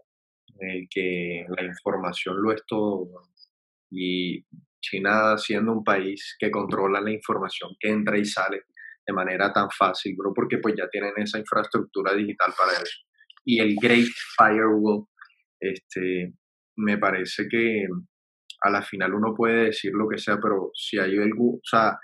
en 0.61 0.87
que 0.91 1.47
la 1.57 1.65
información 1.65 2.43
lo 2.43 2.53
es 2.53 2.63
todo 2.67 3.07
y 3.91 4.45
China 4.81 5.39
siendo 5.39 5.73
un 5.73 5.85
país 5.85 6.37
que 6.39 6.51
controla 6.51 7.01
la 7.01 7.11
información 7.11 7.71
que 7.79 7.89
entra 7.89 8.19
y 8.19 8.25
sale 8.25 8.63
de 9.09 9.15
manera 9.15 9.51
tan 9.51 9.71
fácil, 9.71 10.15
bro, 10.17 10.35
porque 10.35 10.59
pues 10.59 10.75
ya 10.77 10.87
tienen 10.91 11.15
esa 11.17 11.39
infraestructura 11.39 12.15
digital 12.15 12.53
para 12.59 12.73
eso. 12.73 12.99
Y 13.43 13.59
el 13.59 13.75
Great 13.81 14.13
Firewall, 14.37 15.07
este, 15.59 16.35
me 16.77 16.99
parece 16.99 17.49
que 17.51 17.87
a 18.61 18.71
la 18.71 18.83
final 18.83 19.15
uno 19.15 19.35
puede 19.35 19.67
decir 19.67 19.93
lo 19.95 20.07
que 20.07 20.19
sea, 20.19 20.39
pero 20.43 20.71
si 20.75 20.99
hay 20.99 21.17
algo, 21.17 21.55
o 21.55 21.61
sea, 21.63 21.99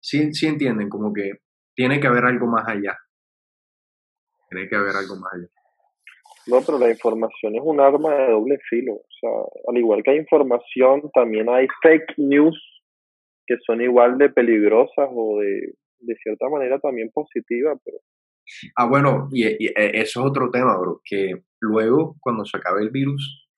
sí, 0.00 0.34
sí 0.34 0.46
entienden 0.46 0.90
como 0.90 1.14
que 1.14 1.32
tiene 1.74 1.98
que 1.98 2.08
haber 2.08 2.26
algo 2.26 2.46
más 2.46 2.68
allá. 2.68 2.94
Tiene 4.50 4.68
que 4.68 4.76
haber 4.76 4.94
algo 4.96 5.16
más 5.16 5.32
allá. 5.32 5.48
No, 6.46 6.60
pero 6.60 6.78
la 6.78 6.90
información 6.90 7.54
es 7.54 7.62
un 7.64 7.80
arma 7.80 8.14
de 8.14 8.32
doble 8.32 8.58
filo. 8.68 8.96
O 8.96 9.06
sea, 9.18 9.30
al 9.66 9.78
igual 9.78 10.02
que 10.02 10.10
hay 10.10 10.18
información, 10.18 11.10
también 11.14 11.48
hay 11.48 11.66
fake 11.82 12.18
news 12.18 12.82
que 13.46 13.56
son 13.66 13.80
igual 13.80 14.18
de 14.18 14.28
peligrosas 14.28 15.08
o 15.10 15.40
de, 15.40 15.72
de 15.98 16.14
cierta 16.16 16.48
manera 16.48 16.78
también 16.78 17.10
positivas, 17.12 17.78
pero... 17.84 17.98
Ah, 18.76 18.86
bueno, 18.86 19.28
y, 19.32 19.46
y, 19.46 19.66
e, 19.68 20.00
eso 20.00 20.20
es 20.20 20.26
otro 20.26 20.50
tema, 20.50 20.76
bro, 20.78 21.00
que 21.04 21.44
luego, 21.60 22.16
cuando 22.20 22.44
se 22.44 22.56
acabe 22.56 22.82
el 22.82 22.90
virus, 22.90 23.48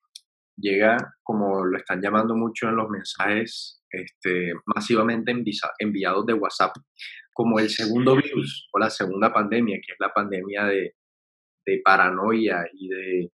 llega, 0.56 0.96
como 1.22 1.64
lo 1.64 1.76
están 1.76 2.00
llamando 2.00 2.34
mucho 2.34 2.68
en 2.68 2.76
los 2.76 2.88
mensajes 2.88 3.82
este, 3.90 4.52
masivamente 4.64 5.34
enviados 5.78 6.26
de 6.26 6.34
WhatsApp, 6.34 6.76
como 7.32 7.58
el 7.58 7.68
segundo 7.68 8.16
virus 8.16 8.68
o 8.72 8.78
la 8.78 8.90
segunda 8.90 9.32
pandemia, 9.32 9.76
que 9.76 9.92
es 9.92 9.98
la 9.98 10.12
pandemia 10.12 10.64
de, 10.64 10.94
de 11.66 11.80
paranoia 11.84 12.64
y 12.72 12.88
de, 12.88 13.30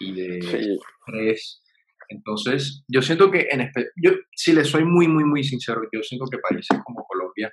y 0.00 0.14
de 0.14 0.38
estrés. 0.38 1.62
Entonces, 2.08 2.84
yo 2.88 3.02
siento 3.02 3.30
que, 3.30 3.48
en 3.50 3.70
yo, 4.02 4.12
si 4.34 4.52
le 4.52 4.64
soy 4.64 4.84
muy, 4.84 5.08
muy, 5.08 5.24
muy 5.24 5.44
sincero, 5.44 5.82
yo 5.92 6.02
siento 6.02 6.26
que 6.30 6.38
países 6.38 6.78
como 6.84 7.04
Colombia 7.04 7.50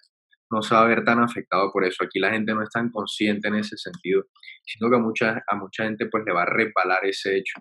no 0.49 0.61
se 0.61 0.75
va 0.75 0.81
a 0.81 0.87
ver 0.87 1.03
tan 1.03 1.19
afectado 1.19 1.71
por 1.71 1.85
eso. 1.85 2.03
Aquí 2.03 2.19
la 2.19 2.31
gente 2.31 2.53
no 2.53 2.63
es 2.63 2.69
tan 2.69 2.89
consciente 2.89 3.47
en 3.47 3.55
ese 3.55 3.77
sentido. 3.77 4.23
Siento 4.63 4.89
que 4.89 4.95
a 4.95 4.99
mucha, 4.99 5.43
a 5.47 5.55
mucha 5.55 5.83
gente 5.83 6.07
pues 6.09 6.23
le 6.25 6.33
va 6.33 6.43
a 6.43 6.45
resbalar 6.45 6.99
ese 7.03 7.37
hecho. 7.37 7.59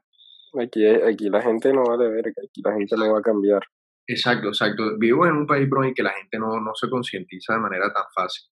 Aquí, 0.60 0.86
aquí 0.86 1.28
la 1.28 1.42
gente 1.42 1.72
no 1.72 1.84
va 1.84 1.94
a 1.94 2.08
ver, 2.08 2.28
aquí 2.28 2.62
la 2.64 2.72
gente 2.72 2.96
no 2.96 3.12
va 3.12 3.18
a 3.18 3.22
cambiar. 3.22 3.62
Exacto, 4.06 4.48
exacto. 4.48 4.96
Vivo 4.98 5.26
en 5.26 5.32
un 5.32 5.46
país, 5.46 5.68
bro, 5.68 5.84
en 5.84 5.92
que 5.92 6.02
la 6.02 6.12
gente 6.12 6.38
no, 6.38 6.60
no 6.60 6.74
se 6.74 6.88
concientiza 6.88 7.54
de 7.54 7.60
manera 7.60 7.92
tan 7.92 8.04
fácil. 8.14 8.46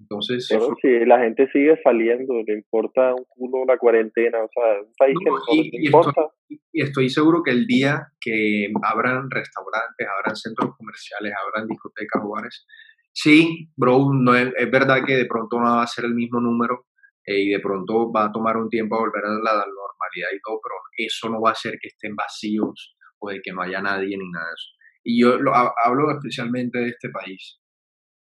Entonces. 0.00 0.46
Pero 0.50 0.74
si 0.80 1.04
la 1.04 1.20
gente 1.20 1.48
sigue 1.52 1.78
saliendo, 1.84 2.34
le 2.46 2.54
importa 2.54 3.14
un 3.14 3.24
culo 3.28 3.64
la 3.66 3.76
cuarentena, 3.76 4.38
o 4.42 4.48
sea, 4.52 4.80
un 4.80 4.92
país 4.98 5.16
que 5.22 5.30
no 5.30 5.36
y, 5.52 5.70
le 5.70 5.84
importa. 5.86 6.10
Estoy, 6.10 6.60
y 6.72 6.82
estoy 6.82 7.08
seguro 7.10 7.42
que 7.42 7.50
el 7.50 7.66
día 7.66 8.08
que 8.20 8.72
abran 8.82 9.30
restaurantes, 9.30 10.06
abran 10.18 10.36
centros 10.36 10.76
comerciales, 10.76 11.32
abran 11.46 11.68
discotecas, 11.68 12.22
bares, 12.24 12.66
sí, 13.12 13.70
bro, 13.76 14.12
no 14.12 14.34
es, 14.34 14.52
verdad 14.70 15.04
que 15.06 15.16
de 15.16 15.26
pronto 15.26 15.58
no 15.58 15.76
va 15.76 15.82
a 15.82 15.86
ser 15.86 16.04
el 16.04 16.14
mismo 16.14 16.40
número 16.40 16.86
eh, 17.24 17.40
y 17.40 17.48
de 17.50 17.60
pronto 17.60 18.10
va 18.12 18.26
a 18.26 18.32
tomar 18.32 18.56
un 18.56 18.68
tiempo 18.68 18.96
a 18.96 19.00
volver 19.00 19.24
a 19.24 19.28
la, 19.28 19.52
normalidad 19.52 20.28
y 20.34 20.40
todo, 20.44 20.60
pero 20.62 20.76
eso 20.96 21.28
no 21.28 21.40
va 21.40 21.50
a 21.50 21.52
hacer 21.52 21.78
que 21.80 21.88
estén 21.88 22.14
vacíos 22.16 22.96
o 23.18 23.30
de 23.30 23.40
que 23.42 23.52
no 23.52 23.62
haya 23.62 23.80
nadie 23.80 24.16
ni 24.16 24.30
nada 24.30 24.46
de 24.46 24.52
eso. 24.52 24.70
Y 25.02 25.22
yo 25.22 25.38
lo, 25.38 25.52
hablo 25.54 26.10
especialmente 26.10 26.78
de 26.78 26.88
este 26.88 27.10
país. 27.10 27.60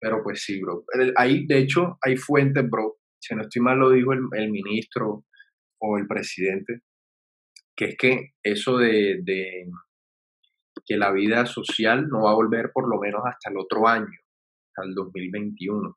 Pero 0.03 0.21
pues 0.23 0.43
sí, 0.43 0.61
bro. 0.61 0.85
Ahí, 1.17 1.47
de 1.47 1.59
hecho, 1.59 1.97
hay 2.03 2.17
fuentes, 2.17 2.69
bro. 2.69 2.97
Si 3.21 3.37
no 3.37 3.43
estoy 3.43 3.63
mal, 3.63 3.79
lo 3.79 3.91
dijo 3.91 4.13
el, 4.13 4.51
ministro 4.51 5.25
o 5.79 5.97
el 5.97 6.09
presidente, 6.09 6.81
que 7.77 7.85
es 7.85 7.97
que 7.97 8.33
eso 8.43 8.79
de, 8.79 9.23
que 10.85 10.97
la 10.97 11.13
vida 11.13 11.47
social 11.47 12.09
no 12.09 12.25
va 12.25 12.33
a 12.33 12.35
volver 12.35 12.73
por 12.73 12.89
lo 12.89 13.01
menos 13.01 13.23
hasta 13.25 13.51
el 13.51 13.59
otro 13.59 13.87
año, 13.87 14.19
hasta 14.73 14.89
el 14.89 14.95
2021. 14.95 15.97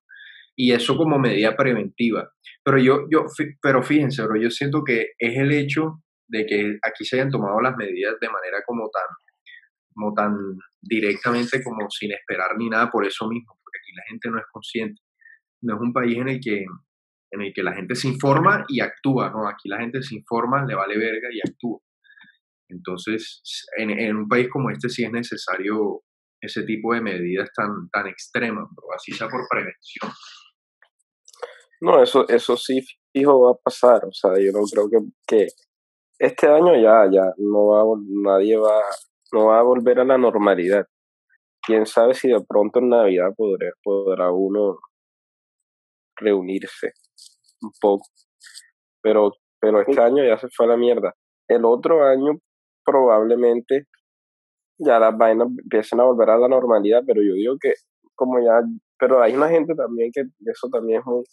Y 0.58 0.72
eso 0.72 0.96
como 0.96 1.20
medida 1.20 1.56
preventiva. 1.56 2.30
Pero 2.64 2.78
yo, 2.78 3.08
yo, 3.12 3.26
pero 3.62 3.84
fíjense, 3.84 4.24
bro, 4.24 4.42
yo 4.42 4.50
siento 4.50 4.84
que 4.84 5.12
es 5.18 5.38
el 5.38 5.52
hecho 5.52 6.02
de 6.28 6.46
que 6.46 6.78
aquí 6.82 7.06
se 7.06 7.18
hayan 7.18 7.30
tomado 7.30 7.60
las 7.62 7.76
medidas 7.76 8.16
de 8.20 8.30
manera 8.30 8.58
como 8.66 8.90
tan 8.90 9.04
como 9.94 10.14
tan 10.14 10.36
directamente 10.82 11.64
como 11.64 11.90
sin 11.90 12.12
esperar 12.12 12.58
ni 12.58 12.70
nada 12.70 12.90
por 12.90 13.06
eso 13.06 13.28
mismo, 13.30 13.58
porque 13.64 13.80
aquí 13.82 13.96
la 13.96 14.04
gente 14.10 14.30
no 14.30 14.40
es 14.40 14.46
consciente. 14.52 15.02
No 15.62 15.76
es 15.76 15.82
un 15.82 15.94
país 15.94 16.18
en 16.18 16.28
el 16.28 16.40
que, 16.42 16.66
en 17.32 17.42
el 17.42 17.54
que 17.54 17.64
la 17.64 17.74
gente 17.74 17.96
se 17.96 18.10
informa 18.10 18.66
y 18.68 18.82
actúa, 18.82 19.30
¿no? 19.30 19.48
Aquí 19.48 19.70
la 19.70 19.80
gente 19.80 20.02
se 20.02 20.16
informa, 20.16 20.66
le 20.66 20.76
vale 20.76 20.98
verga 20.98 21.30
y 21.32 21.40
actúa. 21.40 21.80
Entonces, 22.68 23.42
en, 23.78 23.90
en 23.92 24.18
un 24.18 24.28
país 24.28 24.50
como 24.50 24.70
este 24.70 24.90
sí 24.90 25.06
es 25.06 25.12
necesario 25.12 26.02
ese 26.46 26.64
tipo 26.64 26.94
de 26.94 27.02
medidas 27.02 27.50
tan, 27.56 27.90
tan 27.90 28.08
extremas, 28.08 28.68
pero 28.76 28.94
así 28.96 29.12
sea 29.12 29.28
por 29.28 29.48
prevención. 29.50 30.12
No, 31.82 32.02
eso, 32.02 32.28
eso 32.30 32.56
sí 32.58 32.82
fijo 33.12 33.42
va 33.42 33.52
a 33.52 33.62
pasar, 33.64 34.06
o 34.06 34.14
sea, 34.14 34.32
yo 34.40 34.52
no 34.52 34.64
creo 34.72 34.90
que, 34.90 34.98
que 35.28 35.48
este 36.18 36.48
año 36.48 36.74
ya, 36.76 37.10
ya, 37.12 37.34
no 37.38 37.68
va, 37.68 37.84
nadie 38.08 38.58
va 38.58 38.82
no 39.36 39.48
va 39.48 39.60
a 39.60 39.64
volver 39.64 40.00
a 40.00 40.06
la 40.06 40.18
normalidad. 40.18 40.86
Quién 41.62 41.86
sabe 41.86 42.14
si 42.14 42.30
de 42.30 42.42
pronto 42.48 42.80
en 42.80 42.90
Navidad 42.90 43.30
podrá, 43.36 43.72
podrá 43.84 44.32
uno 44.32 44.78
reunirse 46.16 46.94
un 47.62 47.72
poco. 47.82 48.06
Pero, 49.02 49.32
pero 49.60 49.82
este 49.82 50.00
año 50.00 50.24
ya 50.24 50.38
se 50.38 50.48
fue 50.56 50.68
a 50.68 50.70
la 50.70 50.78
mierda. 50.78 51.14
El 51.48 51.66
otro 51.66 52.06
año 52.06 52.40
probablemente 52.84 53.88
ya 54.78 55.00
las 55.00 55.18
vainas 55.18 55.48
empiecen 55.48 56.00
a 56.00 56.04
volver 56.04 56.30
a 56.30 56.38
la 56.38 56.48
normalidad, 56.48 57.04
pero 57.06 57.22
yo 57.22 57.34
digo 57.34 57.56
que 57.60 57.74
como 58.16 58.40
ya, 58.40 58.62
pero 58.98 59.22
hay 59.22 59.36
una 59.36 59.50
gente 59.50 59.76
también 59.76 60.12
que 60.14 60.22
eso 60.22 60.70
también 60.72 61.00
es 61.00 61.06
muy, 61.06 61.24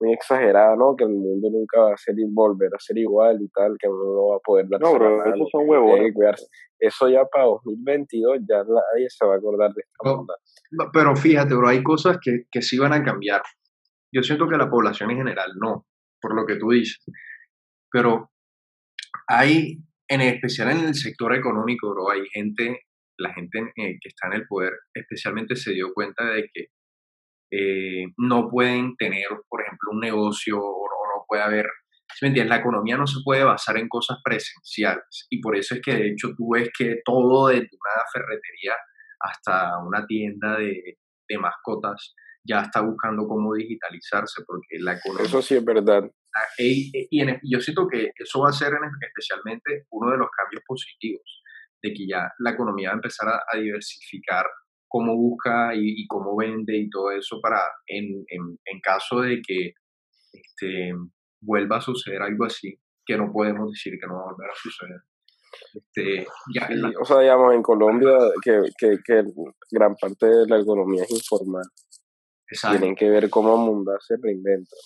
muy 0.00 0.12
exagerada, 0.12 0.76
¿no? 0.76 0.94
Que 0.96 1.04
el 1.04 1.10
mundo 1.10 1.48
nunca 1.50 1.80
va 1.80 1.94
a 1.94 1.96
ser 1.96 2.14
volver 2.30 2.70
a 2.74 2.78
ser 2.78 2.98
igual 2.98 3.40
y 3.42 3.48
tal, 3.48 3.76
que 3.78 3.88
uno 3.88 4.04
no 4.04 4.28
va 4.28 4.36
a 4.36 4.40
poder 4.44 4.66
dar 4.68 4.80
No, 4.80 4.92
pero 4.92 5.24
esos 5.34 5.48
son 5.50 5.68
huevones. 5.68 6.14
Eso 6.78 7.08
ya 7.08 7.24
para 7.24 7.46
2022 7.46 8.38
ya 8.48 8.58
nadie 8.58 9.08
se 9.08 9.26
va 9.26 9.34
a 9.34 9.38
acordar 9.38 9.72
de 9.72 9.80
esta 9.80 10.34
no, 10.70 10.90
pero 10.92 11.16
fíjate, 11.16 11.54
bro, 11.54 11.68
hay 11.68 11.82
cosas 11.82 12.18
que, 12.22 12.44
que 12.50 12.62
sí 12.62 12.78
van 12.78 12.92
a 12.92 13.02
cambiar. 13.02 13.42
Yo 14.12 14.22
siento 14.22 14.48
que 14.48 14.56
la 14.56 14.70
población 14.70 15.10
en 15.10 15.18
general 15.18 15.50
no, 15.60 15.86
por 16.20 16.34
lo 16.34 16.46
que 16.46 16.56
tú 16.56 16.70
dices. 16.70 17.04
Pero 17.90 18.30
hay, 19.26 19.78
en 20.08 20.20
especial 20.22 20.70
en 20.70 20.86
el 20.86 20.94
sector 20.94 21.34
económico, 21.34 21.90
bro, 21.90 22.10
hay 22.10 22.26
gente, 22.32 22.86
la 23.18 23.32
gente 23.34 23.58
eh, 23.76 23.98
que 24.00 24.08
está 24.08 24.28
en 24.28 24.34
el 24.34 24.46
poder, 24.46 24.72
especialmente 24.94 25.54
se 25.54 25.72
dio 25.72 25.92
cuenta 25.92 26.24
de 26.24 26.48
que 26.52 26.68
eh, 27.50 28.06
no 28.16 28.48
pueden 28.48 28.96
tener, 28.96 29.28
por 29.48 29.62
ejemplo, 29.62 29.90
un 29.92 30.00
negocio 30.00 30.58
o 30.58 30.88
no, 30.88 31.24
puede 31.26 31.42
haber, 31.42 31.66
¿sí 32.14 32.28
me 32.28 32.44
La 32.44 32.56
economía 32.56 32.96
no 32.96 33.06
se 33.06 33.20
puede 33.22 33.44
basar 33.44 33.76
en 33.76 33.88
cosas 33.88 34.18
presenciales 34.24 35.26
y 35.28 35.40
por 35.40 35.56
eso 35.56 35.74
es 35.74 35.82
que 35.82 35.94
de 35.94 36.08
hecho 36.08 36.30
tú 36.36 36.52
ves 36.54 36.70
que 36.76 37.00
todo 37.04 37.48
desde 37.48 37.68
una 37.72 38.04
ferretería 38.12 38.74
hasta 39.20 39.78
una 39.78 40.06
tienda 40.06 40.56
de, 40.56 40.98
de 41.28 41.38
mascotas 41.38 42.14
ya 42.44 42.62
está 42.62 42.80
buscando 42.80 43.26
cómo 43.26 43.54
digitalizarse 43.54 44.42
porque 44.46 44.78
la 44.78 44.94
economía... 44.94 45.26
Eso 45.26 45.42
sí 45.42 45.56
es 45.56 45.64
verdad. 45.64 46.10
Ah, 46.38 46.46
y, 46.58 46.90
y 47.10 47.24
yo 47.50 47.60
siento 47.60 47.86
que 47.88 48.10
eso 48.14 48.40
va 48.40 48.50
a 48.50 48.52
ser 48.52 48.72
especialmente 49.00 49.86
uno 49.90 50.12
de 50.12 50.18
los 50.18 50.28
cambios 50.30 50.62
positivos, 50.66 51.42
de 51.82 51.92
que 51.92 52.06
ya 52.06 52.30
la 52.38 52.50
economía 52.50 52.90
va 52.90 52.94
a 52.94 52.96
empezar 52.96 53.28
a, 53.28 53.42
a 53.52 53.58
diversificar 53.58 54.46
cómo 54.88 55.14
busca 55.16 55.72
y, 55.74 56.06
cómo 56.06 56.36
vende 56.36 56.76
y 56.76 56.90
todo 56.90 57.12
eso 57.12 57.40
para, 57.40 57.60
en, 57.86 58.24
en, 58.28 58.80
caso 58.80 59.20
de 59.20 59.40
que 59.46 59.74
este, 60.32 60.92
vuelva 61.40 61.76
a 61.76 61.80
suceder 61.80 62.22
algo 62.22 62.46
así, 62.46 62.74
que 63.04 63.16
no 63.16 63.30
podemos 63.30 63.70
decir 63.70 63.98
que 64.00 64.06
no 64.06 64.14
va 64.14 64.20
a 64.22 64.32
volver 64.32 64.50
a 64.50 64.54
suceder. 64.54 65.00
Este, 65.74 66.26
ya, 66.54 66.68
O 67.00 67.04
sea, 67.04 67.20
digamos, 67.20 67.54
en 67.54 67.62
Colombia, 67.62 68.16
que, 68.42 68.62
que, 68.78 68.98
que, 69.04 69.22
gran 69.70 69.94
parte 69.96 70.26
de 70.26 70.46
la 70.46 70.60
economía 70.60 71.04
es 71.04 71.10
informal. 71.10 71.64
Exacto. 72.50 72.78
Tienen 72.78 72.96
que 72.96 73.10
ver 73.10 73.28
cómo 73.28 73.56
Munda 73.56 73.92
se 74.00 74.16
reinventa. 74.20 74.76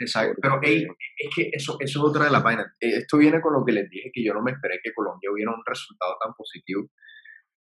Exacto, 0.00 0.38
pero 0.40 0.58
es 0.62 0.88
que 1.36 1.50
eso, 1.52 1.76
eso 1.78 1.98
es 2.00 2.04
otra 2.04 2.24
de 2.24 2.30
la 2.30 2.42
página. 2.42 2.74
Eh, 2.80 2.98
esto 2.98 3.18
viene 3.18 3.40
con 3.40 3.52
lo 3.52 3.64
que 3.64 3.72
les 3.72 3.88
dije, 3.88 4.10
que 4.12 4.24
yo 4.24 4.34
no 4.34 4.42
me 4.42 4.52
esperé 4.52 4.80
que 4.82 4.92
Colombia 4.92 5.30
hubiera 5.30 5.52
un 5.52 5.62
resultado 5.64 6.16
tan 6.24 6.32
positivo 6.34 6.88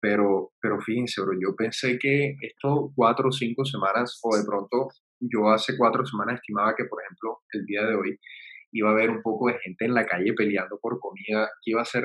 pero, 0.05 0.53
pero 0.61 0.79
fíjense, 0.83 1.23
bro, 1.23 1.33
yo 1.33 1.57
pensé 1.57 1.99
que 1.99 2.37
esto 2.42 2.92
cuatro 2.94 3.31
o 3.31 3.33
cinco 3.33 3.64
semanas, 3.64 4.20
o 4.23 4.37
de 4.37 4.44
pronto 4.44 4.88
yo 5.18 5.49
hace 5.49 5.79
cuatro 5.79 6.05
semanas 6.05 6.35
estimaba 6.35 6.75
que, 6.77 6.85
por 6.85 7.03
ejemplo, 7.03 7.40
el 7.53 7.64
día 7.64 7.87
de 7.87 7.94
hoy 7.94 8.20
iba 8.73 8.90
a 8.90 8.92
haber 8.92 9.09
un 9.09 9.23
poco 9.23 9.49
de 9.49 9.59
gente 9.61 9.87
en 9.87 9.94
la 9.94 10.05
calle 10.05 10.35
peleando 10.35 10.79
por 10.79 11.01
comida, 11.01 11.49
que 11.62 11.70
iba 11.70 11.81
a 11.81 11.87
ser 11.87 12.05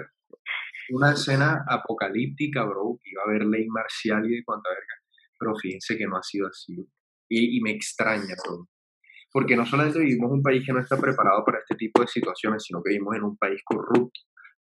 una 0.92 1.12
escena 1.12 1.66
apocalíptica, 1.68 2.64
bro, 2.64 2.98
que 3.04 3.10
iba 3.10 3.22
a 3.24 3.26
haber 3.26 3.46
ley 3.46 3.68
marcial 3.68 4.26
y 4.32 4.38
de 4.38 4.46
cuanta 4.46 4.70
verga. 4.70 4.96
Pero 5.38 5.56
fíjense 5.58 5.98
que 5.98 6.08
no 6.08 6.16
ha 6.16 6.24
sido 6.24 6.48
así. 6.48 6.78
Y, 7.28 7.58
y 7.58 7.62
me 7.62 7.72
extraña 7.72 8.34
todo. 8.42 8.70
Porque 9.32 9.56
no 9.56 9.66
solamente 9.66 10.00
vivimos 10.00 10.30
en 10.30 10.38
un 10.38 10.44
país 10.44 10.66
que 10.66 10.74
no 10.74 10.80
está 10.80 10.98
preparado 10.98 11.44
para 11.46 11.60
este 11.60 11.76
tipo 11.76 12.02
de 12.02 12.08
situaciones, 12.08 12.64
sino 12.64 12.82
que 12.82 12.90
vivimos 12.90 13.16
en 13.16 13.24
un 13.24 13.38
país 13.38 13.62
corrupto. 13.64 14.20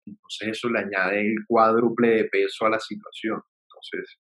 Entonces 0.05 0.49
eso 0.49 0.69
le 0.69 0.79
añade 0.79 1.21
el 1.21 1.35
cuádruple 1.47 2.09
de 2.09 2.25
peso 2.25 2.65
a 2.65 2.69
la 2.69 2.79
situación. 2.79 3.41
Entonces... 3.67 4.19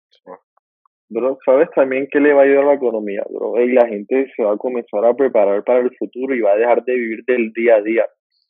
Bro, 1.10 1.38
¿sabes 1.46 1.68
también 1.76 2.08
qué 2.10 2.22
le 2.22 2.34
va 2.34 2.42
a 2.42 2.46
ayudar 2.46 2.64
a 2.64 2.68
la 2.68 2.74
economía, 2.76 3.22
bro? 3.30 3.62
Y 3.62 3.74
la 3.74 3.86
gente 3.86 4.32
se 4.34 4.44
va 4.44 4.54
a 4.54 4.58
comenzar 4.58 5.04
a 5.04 5.14
preparar 5.14 5.62
para 5.66 5.82
el 5.82 5.92
futuro 5.98 6.34
y 6.34 6.40
va 6.40 6.54
a 6.54 6.56
dejar 6.56 6.86
de 6.86 6.94
vivir 6.94 7.24
del 7.28 7.52
día 7.52 7.76
a 7.76 7.82
día. 7.82 8.06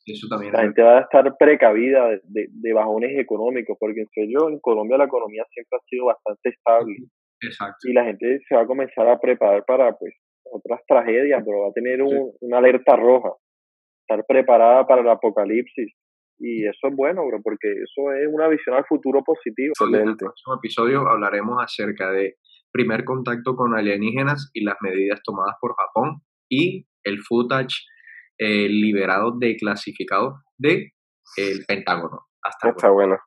Eso 0.06 0.28
también 0.28 0.52
la 0.52 0.62
gente 0.62 0.82
va 0.82 0.98
a 0.98 1.00
estar 1.02 1.36
precavida 1.36 2.08
de, 2.22 2.46
de, 2.50 2.72
bajones 2.72 3.18
económicos, 3.18 3.76
porque 3.78 4.02
en 4.02 4.08
serio, 4.08 4.48
en 4.48 4.60
Colombia 4.60 4.96
la 4.96 5.04
economía 5.04 5.44
siempre 5.50 5.76
ha 5.76 5.88
sido 5.88 6.06
bastante 6.06 6.50
estable. 6.50 6.94
Exacto. 7.40 7.88
Y 7.88 7.92
la 7.92 8.04
gente 8.04 8.40
se 8.48 8.54
va 8.54 8.62
a 8.62 8.66
comenzar 8.66 9.08
a 9.08 9.18
preparar 9.18 9.64
para 9.64 9.92
pues 9.96 10.14
otras 10.52 10.80
tragedias, 10.86 11.42
pero 11.44 11.62
va 11.62 11.68
a 11.68 11.72
tener 11.72 12.02
un, 12.02 12.32
una 12.40 12.58
alerta 12.58 12.96
roja, 12.96 13.30
estar 14.02 14.24
preparada 14.26 14.86
para 14.86 15.02
el 15.02 15.08
apocalipsis. 15.08 15.92
Y 16.38 16.66
eso 16.66 16.88
es 16.88 16.96
bueno, 16.96 17.24
bro, 17.26 17.40
porque 17.42 17.70
eso 17.70 18.12
es 18.12 18.28
una 18.28 18.48
visión 18.48 18.74
al 18.74 18.84
futuro 18.84 19.22
positivo. 19.22 19.74
En 19.80 20.08
el 20.08 20.16
próximo 20.16 20.56
episodio 20.56 21.08
hablaremos 21.08 21.62
acerca 21.62 22.10
de 22.10 22.36
primer 22.72 23.04
contacto 23.04 23.54
con 23.54 23.74
alienígenas 23.74 24.50
y 24.52 24.64
las 24.64 24.76
medidas 24.80 25.20
tomadas 25.22 25.54
por 25.60 25.74
Japón 25.76 26.22
y 26.48 26.86
el 27.04 27.20
footage 27.20 27.86
eh, 28.38 28.68
liberado 28.68 29.38
declasificado 29.38 30.40
de 30.58 30.92
el 31.36 31.64
Pentágono. 31.66 32.26
Hasta 32.42 32.70
Está 32.70 32.90
bueno. 32.90 33.18